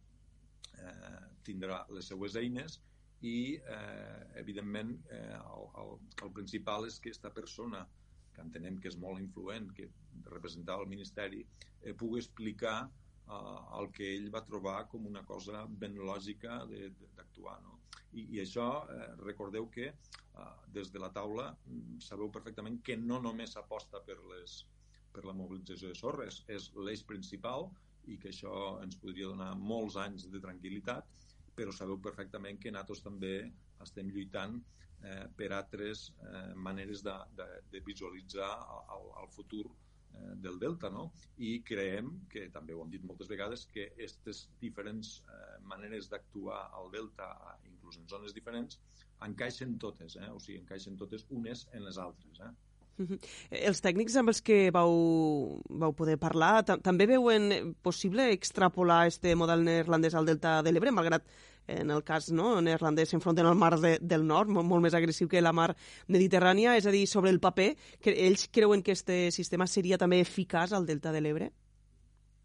eh, 0.81 1.21
tindrà 1.47 1.83
les 1.93 2.09
seues 2.11 2.35
eines 2.41 2.79
i, 3.21 3.55
eh, 3.55 4.23
evidentment, 4.41 4.95
eh, 5.15 5.37
el, 5.37 5.67
el, 5.83 5.93
el 6.25 6.33
principal 6.35 6.89
és 6.89 6.99
que 6.99 7.13
aquesta 7.13 7.31
persona 7.31 7.85
que 8.33 8.41
entenem 8.41 8.79
que 8.81 8.89
és 8.89 8.97
molt 8.99 9.21
influent, 9.21 9.69
que 9.77 9.87
representava 10.25 10.83
el 10.83 10.91
Ministeri, 10.91 11.43
eh, 11.83 11.93
pugui 11.93 12.19
explicar 12.19 12.89
eh, 13.27 13.79
el 13.79 13.89
que 13.95 14.09
ell 14.15 14.29
va 14.33 14.43
trobar 14.47 14.77
com 14.91 15.07
una 15.09 15.23
cosa 15.27 15.65
ben 15.83 15.95
lògica 16.09 16.59
d'actuar. 16.69 17.57
No? 17.63 17.79
I, 18.13 18.27
i 18.35 18.41
això, 18.43 18.67
eh, 18.93 19.07
recordeu 19.23 19.69
que 19.73 19.87
eh, 19.89 20.51
des 20.75 20.91
de 20.93 21.01
la 21.01 21.11
taula 21.15 21.49
mm, 21.53 21.99
sabeu 22.07 22.31
perfectament 22.31 22.81
que 22.85 22.97
no 22.99 23.19
només 23.23 23.55
s'aposta 23.55 24.03
per, 24.07 24.19
les, 24.31 24.59
per 25.13 25.25
la 25.29 25.35
mobilització 25.37 25.93
de 25.93 25.99
sorres, 25.99 26.43
és 26.47 26.69
l'eix 26.75 27.03
principal 27.09 27.69
i 28.11 28.19
que 28.19 28.31
això 28.33 28.53
ens 28.83 28.99
podria 28.99 29.31
donar 29.31 29.53
molts 29.55 29.97
anys 30.01 30.27
de 30.31 30.41
tranquil·litat, 30.43 31.07
però 31.55 31.71
sabeu 31.71 31.99
perfectament 32.01 32.59
que 32.59 32.71
nosaltres 32.73 33.03
també 33.05 33.35
estem 33.85 34.09
lluitant 34.09 34.59
eh, 35.03 35.25
per 35.37 35.51
altres 35.55 36.09
eh, 36.11 36.51
maneres 36.67 37.03
de, 37.05 37.15
de, 37.37 37.47
de 37.71 37.81
visualitzar 37.85 38.51
el, 38.97 39.09
el 39.23 39.29
futur 39.35 39.65
eh, 39.69 39.92
del 40.43 40.59
delta, 40.59 40.89
no? 40.89 41.11
I 41.37 41.59
creiem, 41.67 42.11
que 42.31 42.47
també 42.53 42.75
ho 42.75 42.83
hem 42.83 42.91
dit 42.93 43.05
moltes 43.07 43.29
vegades, 43.31 43.65
que 43.71 43.87
aquestes 43.91 44.47
diferents 44.61 45.15
eh, 45.27 45.55
maneres 45.69 46.09
d'actuar 46.11 46.65
al 46.79 46.91
delta, 46.93 47.29
inclús 47.69 47.97
en 48.01 48.07
zones 48.11 48.35
diferents, 48.35 48.79
encaixen 49.23 49.77
totes, 49.79 50.17
eh? 50.19 50.29
o 50.31 50.39
sigui, 50.39 50.59
encaixen 50.61 50.97
totes 50.99 51.25
unes 51.31 51.67
en 51.73 51.85
les 51.87 51.99
altres. 52.01 52.41
Eh? 52.43 52.53
Els 53.69 53.81
tècnics 53.81 54.17
amb 54.19 54.33
els 54.33 54.41
que 54.45 54.67
vau, 54.73 54.93
vau 55.69 55.95
poder 55.97 56.19
parlar 56.21 56.61
també 56.65 57.07
veuen 57.09 57.73
possible 57.85 58.29
extrapolar 58.35 59.07
este 59.09 59.33
model 59.39 59.65
neerlandès 59.65 60.13
al 60.15 60.29
delta 60.29 60.59
de 60.65 60.73
l'Ebre, 60.73 60.93
malgrat 60.93 61.25
en 61.67 61.91
el 61.91 62.03
cas 62.03 62.29
no, 62.31 62.59
neerlandès 62.61 63.13
s'enfronten 63.13 63.47
al 63.47 63.57
mar 63.59 63.77
de, 63.79 63.97
del 64.01 64.25
nord, 64.27 64.51
molt, 64.51 64.67
molt 64.67 64.83
més 64.83 64.95
agressiu 64.97 65.29
que 65.31 65.41
la 65.41 65.53
mar 65.55 65.71
mediterrània, 66.11 66.77
és 66.77 66.87
a 66.87 66.93
dir, 66.93 67.05
sobre 67.07 67.31
el 67.31 67.39
paper, 67.43 67.73
que 68.03 68.15
ells 68.27 68.47
creuen 68.51 68.83
que 68.83 68.95
este 68.97 69.31
sistema 69.31 69.67
seria 69.67 69.97
també 69.97 70.19
eficaç 70.23 70.73
al 70.73 70.87
delta 70.89 71.13
de 71.15 71.21
l'Ebre? 71.23 71.51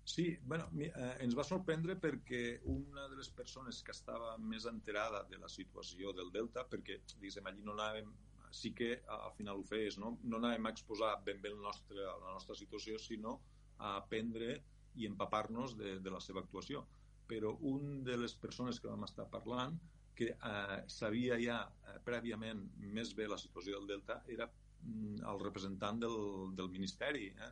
Sí, 0.08 0.38
bueno, 0.40 0.70
eh, 0.80 0.90
ens 1.20 1.34
va 1.36 1.44
sorprendre 1.44 1.98
perquè 2.00 2.62
una 2.72 3.10
de 3.10 3.18
les 3.18 3.28
persones 3.28 3.82
que 3.84 3.92
estava 3.92 4.38
més 4.40 4.64
enterada 4.70 5.20
de 5.28 5.36
la 5.36 5.50
situació 5.52 6.14
del 6.16 6.30
Delta, 6.32 6.64
perquè, 6.64 7.02
diguem, 7.20 7.50
allí 7.50 7.60
no 7.66 7.74
anàvem, 7.74 8.08
sí 8.50 8.72
que 8.72 9.02
al 9.04 9.34
final 9.36 9.60
ho 9.60 9.66
fes, 9.68 9.98
no, 10.00 10.14
no 10.24 10.40
anàvem 10.40 10.64
a 10.64 10.72
exposar 10.72 11.10
ben 11.26 11.42
bé 11.44 11.52
el 11.52 11.60
nostre, 11.60 12.00
la 12.06 12.32
nostra 12.32 12.56
situació, 12.56 12.96
sinó 12.96 13.34
a 13.76 13.98
aprendre 13.98 14.62
i 14.96 15.04
empapar-nos 15.04 15.76
de, 15.76 15.98
de 16.00 16.14
la 16.14 16.22
seva 16.24 16.40
actuació 16.40 16.86
però 17.28 17.54
un 17.70 18.02
de 18.04 18.16
les 18.16 18.34
persones 18.34 18.80
que 18.80 18.90
vam 18.90 19.04
estar 19.06 19.28
parlant 19.30 19.76
que 20.18 20.32
eh, 20.34 20.78
sabia 20.90 21.38
ja 21.38 21.60
eh, 21.86 21.98
prèviament 22.04 22.64
més 22.96 23.12
bé 23.14 23.28
la 23.30 23.38
situació 23.38 23.78
del 23.78 23.90
Delta 23.92 24.16
era 24.34 24.48
mm, 24.48 25.20
el 25.32 25.42
representant 25.44 26.00
del, 26.02 26.16
del 26.58 26.70
Ministeri, 26.74 27.28
eh, 27.30 27.50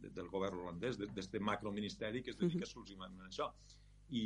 de, 0.00 0.12
del 0.16 0.30
govern 0.32 0.62
holandès, 0.62 0.96
d'aquest 1.00 1.36
macroministeri 1.50 2.22
que 2.22 2.32
es 2.32 2.40
dedica 2.40 2.64
exclusivament 2.64 3.20
a 3.20 3.28
això. 3.28 3.50
I 4.16 4.24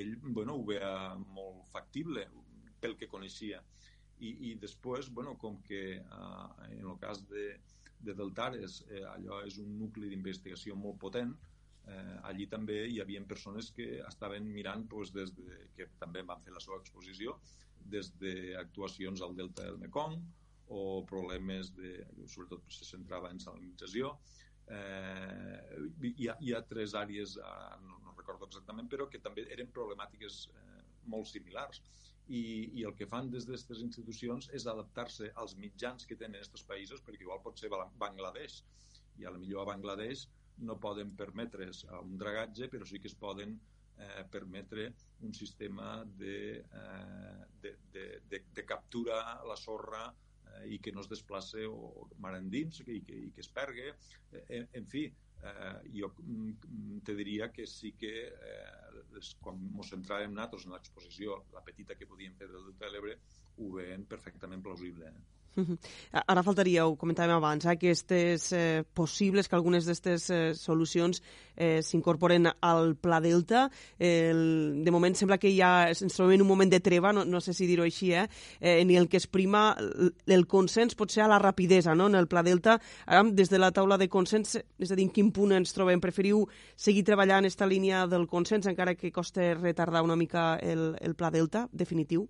ell 0.00 0.14
bueno, 0.26 0.58
ho 0.58 0.66
veia 0.68 1.14
molt 1.36 1.64
factible 1.72 2.26
pel 2.80 2.98
que 3.00 3.08
coneixia. 3.08 3.62
I, 4.20 4.30
i 4.50 4.54
després, 4.60 5.08
bueno, 5.16 5.38
com 5.40 5.56
que 5.64 5.82
eh, 5.96 6.68
en 6.68 6.84
el 6.84 7.00
cas 7.00 7.24
de, 7.32 7.48
de 8.04 8.14
Deltares 8.20 8.82
eh, 8.90 9.02
allò 9.14 9.40
és 9.48 9.58
un 9.62 9.74
nucli 9.80 10.12
d'investigació 10.12 10.76
molt 10.76 11.00
potent, 11.00 11.32
eh, 11.86 12.16
allí 12.30 12.46
també 12.50 12.78
hi 12.88 13.00
havia 13.02 13.22
persones 13.28 13.70
que 13.76 13.88
estaven 14.06 14.46
mirant 14.52 14.86
pues, 14.88 15.12
des 15.12 15.34
de, 15.36 15.58
que 15.76 15.88
també 16.00 16.22
van 16.22 16.42
fer 16.44 16.54
la 16.54 16.62
seva 16.64 16.80
exposició 16.80 17.38
des 17.94 18.10
d'actuacions 18.20 19.22
al 19.22 19.36
delta 19.36 19.66
del 19.66 19.80
Mekong 19.82 20.16
o 20.72 21.04
problemes 21.08 21.74
de, 21.76 21.98
sobretot 22.26 22.64
se 22.72 22.86
centrava 22.88 23.30
en 23.30 23.40
salinització. 23.40 24.14
Eh, 24.64 25.58
hi, 26.08 26.28
ha, 26.30 26.38
hi 26.40 26.54
ha 26.56 26.62
tres 26.64 26.94
àrees 26.96 27.34
no, 27.36 27.98
no 28.00 28.14
recordo 28.16 28.48
exactament 28.48 28.88
però 28.88 29.10
que 29.12 29.20
també 29.20 29.44
eren 29.52 29.68
problemàtiques 29.76 30.46
eh, 30.54 30.80
molt 31.12 31.28
similars. 31.28 31.82
I, 32.24 32.40
i 32.80 32.86
el 32.88 32.94
que 32.96 33.04
fan 33.04 33.28
des 33.28 33.44
d'aquestes 33.44 33.82
institucions 33.84 34.48
és 34.56 34.64
adaptar-se 34.70 35.28
als 35.42 35.52
mitjans 35.60 36.08
que 36.08 36.16
tenen 36.16 36.40
aquests 36.40 36.64
països 36.70 37.04
perquè 37.04 37.26
igual 37.26 37.42
pot 37.44 37.60
ser 37.60 37.68
Bangladesh. 38.00 38.62
I 39.20 39.28
a 39.28 39.34
la 39.34 39.38
millor 39.38 39.62
a 39.62 39.74
Bangladesh 39.74 40.24
no 40.58 40.78
poden 40.80 41.14
permetre's 41.16 41.84
un 42.00 42.18
dragatge, 42.18 42.68
però 42.72 42.86
sí 42.86 43.00
que 43.00 43.10
es 43.10 43.16
poden 43.18 43.56
eh, 43.96 44.24
permetre 44.30 44.92
un 45.20 45.34
sistema 45.34 46.04
de, 46.04 46.58
eh, 46.58 47.46
de, 47.60 47.76
de, 47.92 48.06
de, 48.28 48.44
de 48.52 48.64
captura 48.64 49.42
la 49.46 49.56
sorra 49.56 50.06
eh, 50.08 50.74
i 50.74 50.80
que 50.80 50.92
no 50.92 51.02
es 51.02 51.10
desplace 51.10 51.66
o 51.66 52.08
mar 52.22 52.34
endins 52.38 52.80
i 52.84 53.02
que, 53.02 53.20
i 53.28 53.30
que 53.34 53.44
es 53.44 53.50
pergue. 53.50 53.94
Eh, 54.32 54.44
en, 54.58 54.68
en 54.80 54.88
fi, 54.90 55.04
eh, 55.44 55.78
jo 56.00 56.10
mm, 56.18 56.98
te 57.04 57.14
diria 57.14 57.50
que 57.52 57.66
sí 57.66 57.94
que 57.98 58.14
eh, 58.28 59.22
quan 59.40 59.60
ens 59.70 59.94
centràvem 59.94 60.34
nosaltres 60.34 60.66
en 60.66 60.74
l'exposició, 60.74 61.44
la 61.54 61.62
petita 61.66 61.98
que 61.98 62.10
podíem 62.10 62.34
fer 62.38 62.50
del 62.50 62.70
Delta 62.70 62.88
de 62.88 62.92
l'Ebre, 62.94 63.18
ho 63.58 63.72
veiem 63.78 64.06
perfectament 64.10 64.62
plausible. 64.62 65.10
Eh? 65.10 65.43
Ara 65.54 66.42
faltaria, 66.42 66.86
ho 66.86 66.96
comentàvem 66.98 67.36
abans, 67.36 67.64
eh, 67.64 67.74
aquestes 67.74 68.50
eh, 68.52 68.82
possibles 68.94 69.48
que 69.48 69.56
algunes 69.56 69.86
d'aquestes 69.86 70.28
eh, 70.30 70.40
solucions 70.58 71.22
eh, 71.56 71.80
s'incorporen 71.82 72.48
al 72.60 72.96
Pla 72.96 73.20
Delta. 73.22 73.68
El, 73.98 74.82
de 74.84 74.94
moment 74.94 75.14
sembla 75.14 75.38
que 75.38 75.52
ja 75.54 75.88
ens 75.90 76.16
trobem 76.16 76.38
en 76.38 76.44
un 76.44 76.50
moment 76.50 76.70
de 76.70 76.82
treva, 76.82 77.12
no, 77.14 77.24
no 77.24 77.40
sé 77.40 77.54
si 77.54 77.68
dir-ho 77.70 77.86
així, 77.86 78.12
eh, 78.12 78.26
eh, 78.60 78.84
ni 78.84 78.98
el 78.98 79.08
que 79.08 79.20
es 79.22 79.28
prima 79.30 79.66
el 80.26 80.46
consens 80.50 80.98
pot 80.98 81.14
ser 81.14 81.24
a 81.24 81.30
la 81.30 81.38
rapidesa 81.38 81.94
no? 81.94 82.08
en 82.10 82.18
el 82.18 82.28
Pla 82.28 82.42
Delta. 82.42 82.78
Ara, 83.06 83.22
des 83.30 83.50
de 83.50 83.62
la 83.62 83.72
taula 83.72 83.98
de 83.98 84.10
consens, 84.10 84.58
és 84.58 84.90
a 84.90 84.98
dir, 84.98 85.06
en 85.06 85.14
quin 85.14 85.30
punt 85.34 85.54
ens 85.54 85.74
trobem? 85.76 86.02
Preferiu 86.02 86.44
seguir 86.76 87.04
treballant 87.06 87.44
en 87.44 87.50
aquesta 87.50 87.70
línia 87.70 88.06
del 88.10 88.26
consens, 88.26 88.66
encara 88.66 88.96
que 88.98 89.12
costa 89.12 89.54
retardar 89.54 90.02
una 90.02 90.16
mica 90.16 90.54
el, 90.58 90.94
el 91.00 91.14
Pla 91.14 91.30
Delta 91.30 91.68
definitiu? 91.72 92.26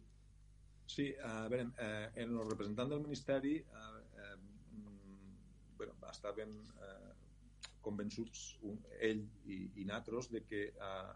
Sí, 0.87 1.14
a 1.25 1.49
veure, 1.49 1.71
eh, 1.81 2.11
en 2.23 2.37
el 2.37 2.49
representant 2.49 2.91
del 2.93 3.00
Ministeri 3.00 3.57
eh, 3.57 4.00
eh, 4.21 4.37
bueno, 5.76 5.95
estaven 6.11 6.53
eh, 6.88 7.12
convençuts 7.85 8.45
un, 8.69 8.81
ell 9.00 9.25
i, 9.45 9.59
i 9.81 9.85
natros 9.88 10.31
de 10.33 10.45
que 10.45 10.62
eh, 10.71 11.12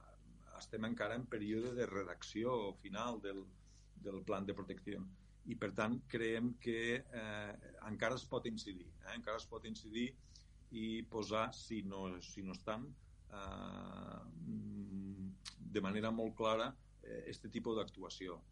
estem 0.58 0.88
encara 0.88 1.16
en 1.16 1.26
període 1.30 1.74
de 1.76 1.86
redacció 1.86 2.74
final 2.82 3.20
del, 3.22 3.44
del 4.04 4.22
plan 4.24 4.46
de 4.48 4.56
protecció 4.58 5.04
i 5.48 5.56
per 5.56 5.70
tant 5.76 5.98
creiem 6.12 6.54
que 6.64 6.80
eh, 7.00 7.52
encara 7.88 8.18
es 8.18 8.26
pot 8.28 8.48
incidir 8.50 8.88
eh? 8.88 9.14
encara 9.14 9.40
es 9.40 9.46
pot 9.48 9.64
incidir 9.68 10.10
i 10.76 11.02
posar, 11.08 11.46
si 11.56 11.82
no, 11.82 12.02
si 12.20 12.42
no 12.44 12.52
estan 12.52 12.84
eh, 13.32 14.20
de 15.78 15.80
manera 15.84 16.10
molt 16.12 16.36
clara 16.36 16.68
eh, 17.02 17.24
este 17.32 17.48
tipus 17.48 17.78
d'actuació 17.78 18.42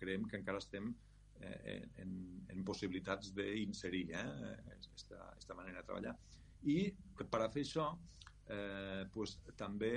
creiem 0.00 0.26
que 0.28 0.38
encara 0.40 0.62
estem 0.62 0.90
eh, 1.40 1.82
en, 2.02 2.12
en 2.52 2.64
possibilitats 2.66 3.32
d'inserir 3.36 4.06
eh, 4.16 4.78
esta, 4.94 5.30
esta 5.36 5.56
manera 5.58 5.80
de 5.80 5.88
treballar. 5.88 6.16
I 6.68 6.78
per 7.16 7.42
a 7.44 7.50
fer 7.52 7.64
això, 7.64 7.90
eh, 8.50 9.04
pues, 9.12 9.38
també 9.56 9.92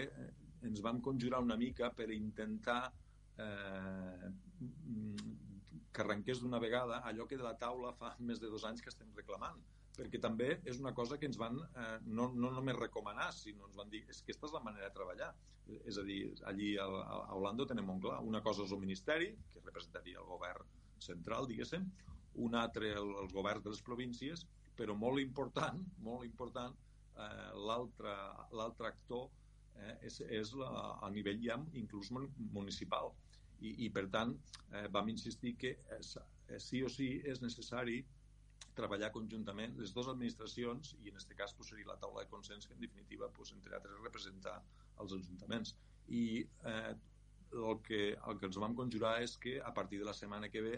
ens 0.64 0.84
vam 0.84 1.02
conjurar 1.04 1.42
una 1.44 1.58
mica 1.60 1.92
per 1.96 2.10
intentar 2.16 2.82
eh, 3.38 4.30
que 5.94 6.02
arrenqués 6.02 6.42
d'una 6.42 6.62
vegada 6.64 7.02
allò 7.10 7.28
que 7.30 7.38
de 7.38 7.46
la 7.46 7.58
taula 7.60 7.94
fa 7.98 8.16
més 8.28 8.42
de 8.42 8.52
dos 8.52 8.66
anys 8.70 8.82
que 8.82 8.94
estem 8.94 9.12
reclamant 9.18 9.60
perquè 9.98 10.20
també 10.22 10.50
és 10.70 10.80
una 10.82 10.94
cosa 10.98 11.18
que 11.22 11.28
ens 11.30 11.38
van 11.38 11.60
eh, 11.64 11.98
no, 12.06 12.30
no 12.34 12.52
només 12.54 12.78
recomanar, 12.80 13.30
sinó 13.36 13.68
ens 13.68 13.78
van 13.78 13.92
dir 13.94 14.04
és 14.10 14.22
que 14.22 14.32
aquesta 14.32 14.50
és 14.50 14.56
la 14.56 14.64
manera 14.66 14.90
de 14.90 14.96
treballar. 14.96 15.34
És 15.88 15.98
a 16.00 16.04
dir, 16.04 16.22
allí 16.50 16.74
a, 16.82 16.86
a 16.86 17.36
Holanda 17.38 17.68
tenem 17.70 17.86
molt 17.88 18.02
clar. 18.04 18.18
Una 18.28 18.42
cosa 18.44 18.66
és 18.66 18.74
el 18.76 18.82
Ministeri, 18.82 19.30
que 19.54 19.62
representaria 19.64 20.20
el 20.20 20.28
govern 20.28 20.68
central, 21.04 21.48
diguéssim, 21.48 21.86
un 22.44 22.58
altre 22.58 22.92
el, 22.98 23.14
els 23.22 23.36
governs 23.36 23.64
de 23.64 23.72
les 23.72 23.84
províncies, 23.86 24.44
però 24.78 24.96
molt 24.98 25.22
important, 25.22 25.80
molt 26.04 26.26
important, 26.28 26.76
eh, 27.16 27.50
l'altre 27.68 28.90
actor 28.90 29.30
eh, 29.78 29.98
és, 30.10 30.20
és 30.42 30.54
la, 30.58 30.72
a 31.06 31.12
nivell 31.14 31.42
ja 31.44 31.60
inclús 31.80 32.12
municipal. 32.14 33.14
I, 33.64 33.76
i 33.86 33.90
per 33.94 34.08
tant, 34.12 34.34
eh, 34.74 34.88
vam 34.92 35.14
insistir 35.14 35.54
que 35.60 35.78
eh, 35.78 36.60
sí 36.60 36.84
o 36.84 36.90
sí 36.92 37.14
és 37.30 37.44
necessari 37.46 38.02
treballar 38.78 39.12
conjuntament 39.16 39.78
les 39.80 39.94
dues 39.96 40.10
administracions 40.12 40.94
i 41.00 41.12
en 41.12 41.18
aquest 41.20 41.34
cas 41.40 41.56
pues, 41.58 41.72
seria 41.74 41.92
la 41.92 41.98
taula 42.02 42.24
de 42.24 42.32
consens 42.32 42.68
que 42.68 42.74
en 42.78 42.84
definitiva 42.84 43.30
pues, 43.34 43.54
entre 43.56 43.76
altres 43.78 44.02
representar 44.02 44.60
els 45.04 45.16
ajuntaments 45.20 45.76
i 46.08 46.26
eh, 46.42 46.94
el, 47.54 47.80
que, 47.86 48.02
el 48.18 48.40
que 48.40 48.50
ens 48.50 48.60
vam 48.62 48.76
conjurar 48.76 49.20
és 49.24 49.38
que 49.38 49.60
a 49.62 49.74
partir 49.74 50.02
de 50.02 50.10
la 50.10 50.16
setmana 50.18 50.50
que 50.50 50.64
ve 50.66 50.76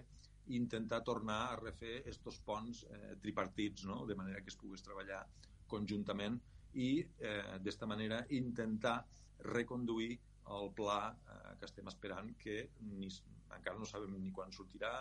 intentar 0.48 1.02
tornar 1.04 1.40
a 1.50 1.56
refer 1.58 2.04
estos 2.10 2.38
ponts 2.46 2.84
eh, 2.86 3.16
tripartits, 3.22 3.86
no? 3.90 4.06
de 4.06 4.16
manera 4.16 4.42
que 4.44 4.52
es 4.54 4.60
pogués 4.60 4.84
treballar 4.86 5.24
conjuntament 5.72 6.38
i 6.76 6.90
eh, 7.02 7.58
d'esta 7.64 7.88
manera 7.90 8.22
intentar 8.30 9.00
reconduir 9.40 10.20
el 10.56 10.70
pla 10.78 11.00
eh, 11.10 11.56
que 11.60 11.66
estem 11.66 11.88
esperant 11.90 12.36
que 12.38 12.58
ni, 12.92 13.10
encara 13.56 13.80
no 13.80 13.88
sabem 13.90 14.14
ni 14.22 14.34
quan 14.36 14.54
sortirà 14.54 15.00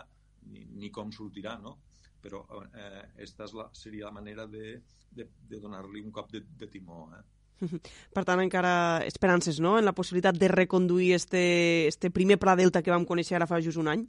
ni, 0.51 0.65
ni 0.79 0.91
com 0.93 1.11
sortirà, 1.11 1.57
no? 1.61 1.77
però 2.25 2.41
eh, 2.73 3.05
esta 3.21 3.45
és 3.45 3.53
la, 3.53 3.67
seria 3.77 4.07
la 4.07 4.15
manera 4.15 4.47
de, 4.49 4.79
de, 5.13 5.27
de 5.49 5.61
donar-li 5.61 6.01
un 6.01 6.11
cop 6.11 6.31
de, 6.33 6.41
de 6.57 6.67
timó. 6.73 7.05
Eh? 7.13 7.23
Per 8.15 8.23
tant, 8.27 8.41
encara 8.41 9.03
esperances 9.05 9.61
no? 9.61 9.77
en 9.79 9.85
la 9.85 9.93
possibilitat 9.93 10.39
de 10.41 10.49
reconduir 10.49 11.13
este, 11.13 11.87
este 11.87 12.09
primer 12.11 12.39
pla 12.41 12.55
delta 12.57 12.81
que 12.81 12.93
vam 12.93 13.05
conèixer 13.05 13.37
ara 13.37 13.49
fa 13.49 13.61
just 13.61 13.81
un 13.81 13.91
any? 13.93 14.07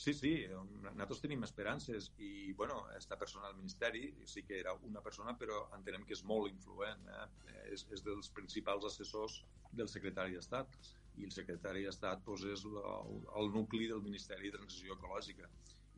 Sí, 0.00 0.14
sí, 0.16 0.32
nosaltres 0.48 1.20
tenim 1.20 1.42
esperances 1.44 2.06
i, 2.16 2.54
bueno, 2.56 2.86
esta 2.96 3.18
persona 3.20 3.50
al 3.50 3.56
Ministeri 3.58 4.14
sí 4.24 4.46
que 4.48 4.56
era 4.56 4.72
una 4.88 5.02
persona, 5.04 5.34
però 5.36 5.66
entenem 5.76 6.06
que 6.08 6.16
és 6.16 6.22
molt 6.24 6.48
influent. 6.48 7.04
Eh? 7.12 7.26
És, 7.74 7.84
és 7.92 8.00
dels 8.06 8.30
principals 8.32 8.86
assessors 8.88 9.42
del 9.76 9.90
secretari 9.92 10.38
d'Estat 10.38 10.78
i 11.18 11.26
el 11.26 11.34
secretari 11.34 11.84
d'Estat 11.86 12.22
pues, 12.24 12.44
és 12.54 12.64
la, 12.76 12.96
el 13.40 13.52
nucli 13.56 13.88
del 13.90 14.02
Ministeri 14.04 14.50
de 14.50 14.58
Transició 14.58 14.96
Ecològica 14.98 15.48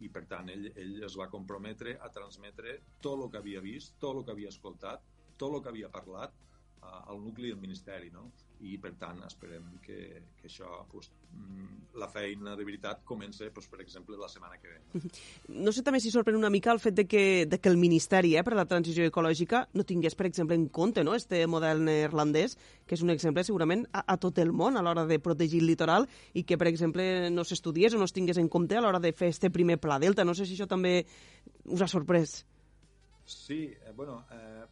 i 0.02 0.08
per 0.12 0.24
tant 0.30 0.48
ell, 0.52 0.68
ell 0.82 0.94
es 1.06 1.16
va 1.20 1.28
comprometre 1.32 1.96
a 2.06 2.08
transmetre 2.14 2.78
tot 3.06 3.20
el 3.20 3.30
que 3.32 3.42
havia 3.42 3.60
vist, 3.64 3.98
tot 4.04 4.18
el 4.18 4.24
que 4.26 4.34
havia 4.34 4.52
escoltat, 4.54 5.04
tot 5.38 5.54
el 5.54 5.62
que 5.62 5.70
havia 5.72 5.92
parlat 5.92 6.34
uh, 6.80 7.12
al 7.12 7.20
nucli 7.26 7.52
del 7.52 7.60
Ministeri, 7.62 8.10
no? 8.14 8.30
I 8.62 8.76
per 8.78 8.92
tant 9.00 9.18
esperem 9.26 9.64
que, 9.82 9.98
que 10.38 10.46
això 10.46 10.68
pues, 10.90 11.08
mm, 11.34 11.96
la 11.98 12.08
feina 12.10 12.54
de 12.58 12.66
veritat 12.66 13.02
comença 13.08 13.48
pues, 13.54 13.66
per 13.70 13.80
exemple 13.82 14.16
la 14.18 14.28
setmana 14.30 14.58
que 14.62 14.70
ve. 14.70 15.00
No 15.48 15.72
sé 15.74 15.82
també 15.82 16.00
si 16.02 16.12
sorprèn 16.14 16.38
una 16.38 16.50
mica 16.52 16.72
el 16.72 16.80
fet 16.82 16.94
de 16.94 17.06
que, 17.10 17.44
de 17.46 17.58
que 17.58 17.70
el 17.72 17.80
Ministeri 17.80 18.36
eh, 18.36 18.44
per 18.46 18.54
a 18.54 18.60
la 18.60 18.66
transició 18.70 19.06
ecològica 19.08 19.64
no 19.74 19.86
tingués 19.88 20.14
per 20.18 20.28
exemple 20.30 20.58
en 20.58 20.68
compte 20.68 21.02
no, 21.04 21.16
este 21.18 21.42
model 21.50 21.82
neerlandès 21.88 22.56
que 22.86 22.94
és 22.94 23.02
un 23.02 23.10
exemple 23.14 23.44
segurament 23.44 23.84
a, 23.90 24.04
a 24.06 24.18
tot 24.22 24.38
el 24.38 24.54
món 24.54 24.78
a 24.78 24.84
l'hora 24.84 25.06
de 25.10 25.18
protegir 25.22 25.62
el 25.62 25.70
litoral 25.72 26.06
i 26.34 26.46
que 26.46 26.58
per 26.60 26.70
exemple 26.70 27.30
no 27.34 27.44
s'estudiés 27.44 27.94
o 27.94 28.00
no 28.00 28.06
es 28.06 28.14
tingués 28.14 28.38
en 28.38 28.48
compte 28.52 28.78
a 28.78 28.84
l'hora 28.84 29.02
de 29.02 29.12
fer 29.12 29.32
este 29.32 29.50
primer 29.50 29.80
pla 29.82 29.98
delta. 29.98 30.24
No 30.24 30.34
sé 30.38 30.46
si 30.46 30.54
això 30.54 30.68
també 30.70 31.02
us 31.66 31.82
ha 31.82 31.90
sorprès. 31.90 32.42
Sí, 33.24 33.72
eh, 33.86 33.92
bueno, 33.94 34.24
eh, 34.34 34.64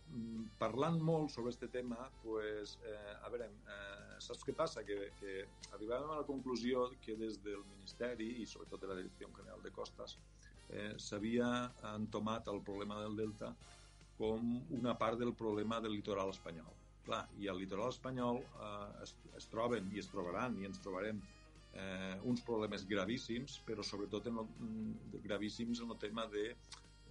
parlant 0.58 0.98
molt 1.00 1.30
sobre 1.30 1.52
aquest 1.52 1.70
tema, 1.72 2.08
pues, 2.22 2.78
eh, 2.84 3.14
a 3.22 3.30
veure, 3.30 3.46
eh, 3.46 4.16
saps 4.18 4.42
què 4.44 4.54
passa? 4.58 4.82
Que, 4.84 5.12
que 5.20 5.36
arribàvem 5.76 6.10
a 6.10 6.20
la 6.20 6.26
conclusió 6.26 6.88
que 7.04 7.14
des 7.16 7.38
del 7.44 7.62
Ministeri 7.76 8.26
i 8.42 8.46
sobretot 8.46 8.82
de 8.82 8.90
la 8.90 8.98
Direcció 8.98 9.30
General 9.36 9.62
de 9.62 9.70
Costes 9.70 10.18
eh, 10.70 10.94
s'havia 10.98 11.70
entomat 11.94 12.48
el 12.52 12.60
problema 12.66 12.98
del 13.00 13.16
Delta 13.16 13.54
com 14.18 14.50
una 14.76 14.96
part 14.98 15.18
del 15.18 15.32
problema 15.34 15.80
del 15.80 15.94
litoral 15.96 16.34
espanyol. 16.34 16.74
Clar, 17.06 17.22
i 17.40 17.48
al 17.48 17.58
litoral 17.62 17.94
espanyol 17.94 18.42
eh, 18.42 19.04
es, 19.04 19.14
es 19.38 19.48
troben 19.52 19.88
i 19.94 20.02
es 20.02 20.10
trobaran 20.12 20.58
i 20.60 20.68
ens 20.68 20.82
trobarem 20.84 21.22
eh, 21.72 22.18
uns 22.28 22.42
problemes 22.44 22.84
gravíssims, 22.90 23.60
però 23.66 23.86
sobretot 23.86 24.26
en 24.28 24.42
el, 24.42 24.52
mm, 24.58 25.22
gravíssims 25.24 25.80
en 25.80 25.94
el 25.94 25.98
tema 26.02 26.26
de 26.34 26.50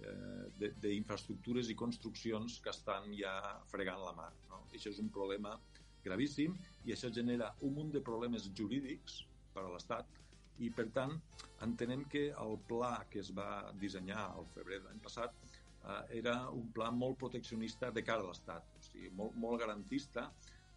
eh, 0.06 0.70
d'infraestructures 0.82 1.70
i 1.70 1.78
construccions 1.78 2.60
que 2.64 2.72
estan 2.72 3.12
ja 3.18 3.34
fregant 3.72 4.02
la 4.04 4.14
mar. 4.16 4.30
No? 4.50 4.64
Això 4.72 4.92
és 4.92 5.00
un 5.02 5.10
problema 5.12 5.56
gravíssim 6.04 6.56
i 6.86 6.94
això 6.94 7.10
genera 7.12 7.52
un 7.66 7.74
munt 7.76 7.92
de 7.94 8.02
problemes 8.04 8.48
jurídics 8.56 9.22
per 9.54 9.66
a 9.66 9.72
l'Estat 9.72 10.18
i, 10.60 10.68
per 10.76 10.88
tant, 10.96 11.16
entenem 11.64 12.04
que 12.12 12.28
el 12.44 12.58
pla 12.68 12.92
que 13.10 13.20
es 13.22 13.32
va 13.36 13.72
dissenyar 13.80 14.26
al 14.28 14.48
febrer 14.54 14.80
de 14.80 14.88
l'any 14.88 15.02
passat 15.04 15.36
eh, 15.48 16.18
era 16.20 16.36
un 16.52 16.70
pla 16.76 16.90
molt 16.92 17.18
proteccionista 17.20 17.90
de 17.90 18.04
cara 18.04 18.24
a 18.24 18.28
l'Estat, 18.28 18.72
o 18.76 18.84
sigui, 18.84 19.12
molt, 19.16 19.36
molt 19.40 19.60
garantista, 19.62 20.28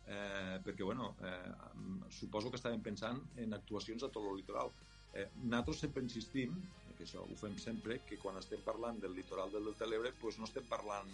eh, 0.06 0.60
perquè, 0.64 0.84
bueno, 0.84 1.14
eh, 1.24 2.10
suposo 2.12 2.52
que 2.52 2.60
estàvem 2.60 2.84
pensant 2.84 3.22
en 3.44 3.60
actuacions 3.60 4.04
a 4.04 4.12
tot 4.12 4.24
el 4.30 4.40
litoral. 4.40 4.72
Eh, 5.14 5.30
nosaltres 5.44 5.84
sempre 5.86 6.04
insistim, 6.04 6.56
que 6.98 7.06
això 7.06 7.22
ho 7.22 7.38
fem 7.38 7.56
sempre, 7.62 8.00
que 8.08 8.18
quan 8.22 8.38
estem 8.40 8.62
parlant 8.66 9.00
del 9.02 9.14
litoral 9.18 9.52
del 9.54 9.70
Delta 9.70 9.86
de 9.86 9.92
l'Ebre, 9.92 10.14
pues 10.22 10.40
no 10.40 10.50
estem 10.50 10.66
parlant 10.70 11.10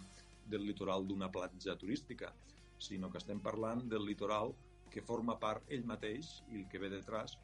del 0.50 0.66
litoral 0.66 1.06
d'una 1.08 1.30
platja 1.32 1.76
turística, 1.78 2.32
sinó 2.80 3.12
que 3.12 3.20
estem 3.20 3.40
parlant 3.44 3.84
del 3.92 4.06
litoral 4.08 4.54
que 4.90 5.04
forma 5.06 5.36
part 5.40 5.68
ell 5.76 5.86
mateix 5.86 6.40
i 6.50 6.62
el 6.62 6.68
que 6.72 6.80
ve 6.82 6.90
detrás 6.90 7.38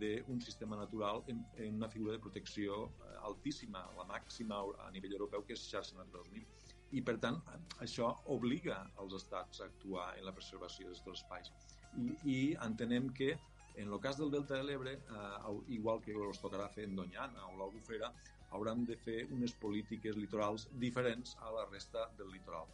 d'un 0.00 0.40
sistema 0.40 0.76
natural 0.76 1.22
en, 1.28 1.44
en 1.56 1.74
una 1.76 1.88
figura 1.88 2.12
de 2.12 2.18
protecció 2.18 2.86
eh, 2.86 3.16
altíssima, 3.28 3.82
la 3.96 4.06
màxima 4.08 4.60
a 4.86 4.90
nivell 4.94 5.18
europeu, 5.18 5.44
que 5.44 5.56
és 5.56 5.64
xarxa 5.68 5.98
Natura 5.98 6.22
2000. 6.28 6.46
I, 6.92 7.00
per 7.00 7.16
tant, 7.24 7.38
això 7.84 8.08
obliga 8.32 8.78
els 9.02 9.16
estats 9.16 9.60
a 9.60 9.68
actuar 9.68 10.10
en 10.18 10.26
la 10.28 10.34
preservació 10.36 10.88
d'aquests 10.88 11.22
espais. 11.22 11.52
I, 12.00 12.08
I 12.24 12.38
entenem 12.68 13.10
que, 13.16 13.34
en 13.76 13.88
el 13.88 14.00
cas 14.00 14.18
del 14.18 14.30
Delta 14.30 14.58
de 14.58 14.64
l'Ebre, 14.68 14.92
eh, 14.92 15.56
igual 15.76 16.00
que 16.04 16.12
els 16.12 16.40
tocarà 16.42 16.68
fer 16.68 16.86
en 16.88 16.96
Doñana 16.96 17.46
o 17.48 17.56
l'Albufera, 17.58 18.12
hauran 18.52 18.84
de 18.84 18.96
fer 19.00 19.24
unes 19.32 19.54
polítiques 19.64 20.16
litorals 20.16 20.68
diferents 20.80 21.36
a 21.40 21.52
la 21.56 21.66
resta 21.70 22.08
del 22.18 22.32
litoral. 22.32 22.68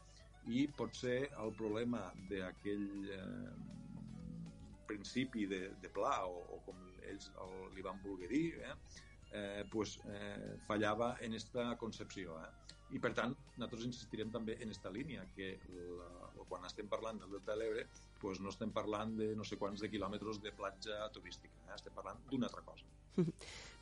I 0.48 0.66
potser 0.78 1.28
el 1.42 1.52
problema 1.58 2.08
d'aquell 2.30 2.88
eh, 3.14 3.50
principi 4.88 5.46
de, 5.46 5.68
de 5.82 5.90
pla, 5.92 6.14
o, 6.26 6.40
o 6.56 6.62
com 6.66 6.80
ells 7.08 7.30
el, 7.44 7.54
li 7.76 7.84
van 7.84 8.00
voler 8.02 8.30
dir, 8.32 8.46
eh, 8.64 8.74
eh, 9.32 9.64
pues, 9.70 9.98
eh, 10.08 10.56
fallava 10.66 11.14
en 11.20 11.36
aquesta 11.36 11.70
concepció. 11.80 12.38
Eh? 12.42 12.50
I, 12.96 13.00
per 13.04 13.12
tant, 13.14 13.34
nosaltres 13.56 13.84
insistirem 13.90 14.32
també 14.34 14.56
en 14.56 14.72
aquesta 14.72 14.92
línia, 14.94 15.26
que 15.36 15.54
la, 16.00 16.10
quan 16.48 16.64
estem 16.64 16.88
parlant 16.88 17.20
del 17.20 17.36
Delta 17.36 17.52
de 17.54 17.60
l'Ebre, 17.60 17.86
pues 18.20 18.40
no 18.40 18.50
estem 18.52 18.72
parlant 18.74 19.16
de 19.18 19.34
no 19.36 19.46
sé 19.46 19.58
quants 19.60 19.80
de 19.80 19.90
quilòmetres 19.90 20.42
de 20.42 20.52
platja 20.52 21.08
turística, 21.14 21.54
eh? 21.68 21.74
estem 21.76 21.94
parlant 21.94 22.20
d'una 22.30 22.50
altra 22.50 22.64
cosa. 22.66 22.86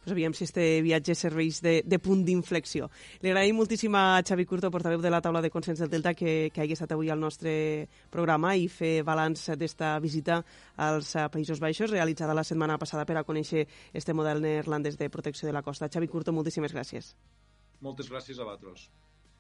pues 0.07 0.13
aviam 0.13 0.35
si 0.35 0.45
este 0.45 0.83
viatge 0.87 1.17
serveix 1.19 1.59
de, 1.65 1.81
de 1.83 1.99
punt 1.99 2.21
d'inflexió. 2.23 2.87
Li 3.25 3.33
agraïm 3.33 3.57
moltíssim 3.59 3.95
a 3.99 4.23
Xavi 4.23 4.45
Curto, 4.47 4.71
portaveu 4.71 5.01
de 5.03 5.11
la 5.11 5.19
taula 5.21 5.43
de 5.43 5.51
consens 5.51 5.83
del 5.83 5.91
Delta, 5.91 6.13
que, 6.15 6.53
que 6.55 6.63
hagi 6.63 6.77
estat 6.77 6.95
avui 6.95 7.11
al 7.11 7.19
nostre 7.19 7.89
programa 8.15 8.55
i 8.55 8.69
fer 8.71 9.03
balanç 9.03 9.49
d'esta 9.59 9.97
visita 9.99 10.45
als 10.77 11.11
Països 11.35 11.59
Baixos, 11.59 11.91
realitzada 11.91 12.39
la 12.39 12.47
setmana 12.47 12.79
passada 12.79 13.03
per 13.03 13.19
a 13.19 13.25
conèixer 13.27 13.67
este 13.93 14.15
model 14.15 14.45
neerlandès 14.45 14.95
de 14.95 15.11
protecció 15.11 15.51
de 15.51 15.57
la 15.59 15.65
costa. 15.67 15.91
Xavi 15.91 16.07
Curto, 16.07 16.31
moltíssimes 16.31 16.77
gràcies. 16.77 17.17
Moltes 17.83 18.07
gràcies 18.07 18.39
a 18.39 18.47
vosaltres. 18.47 18.87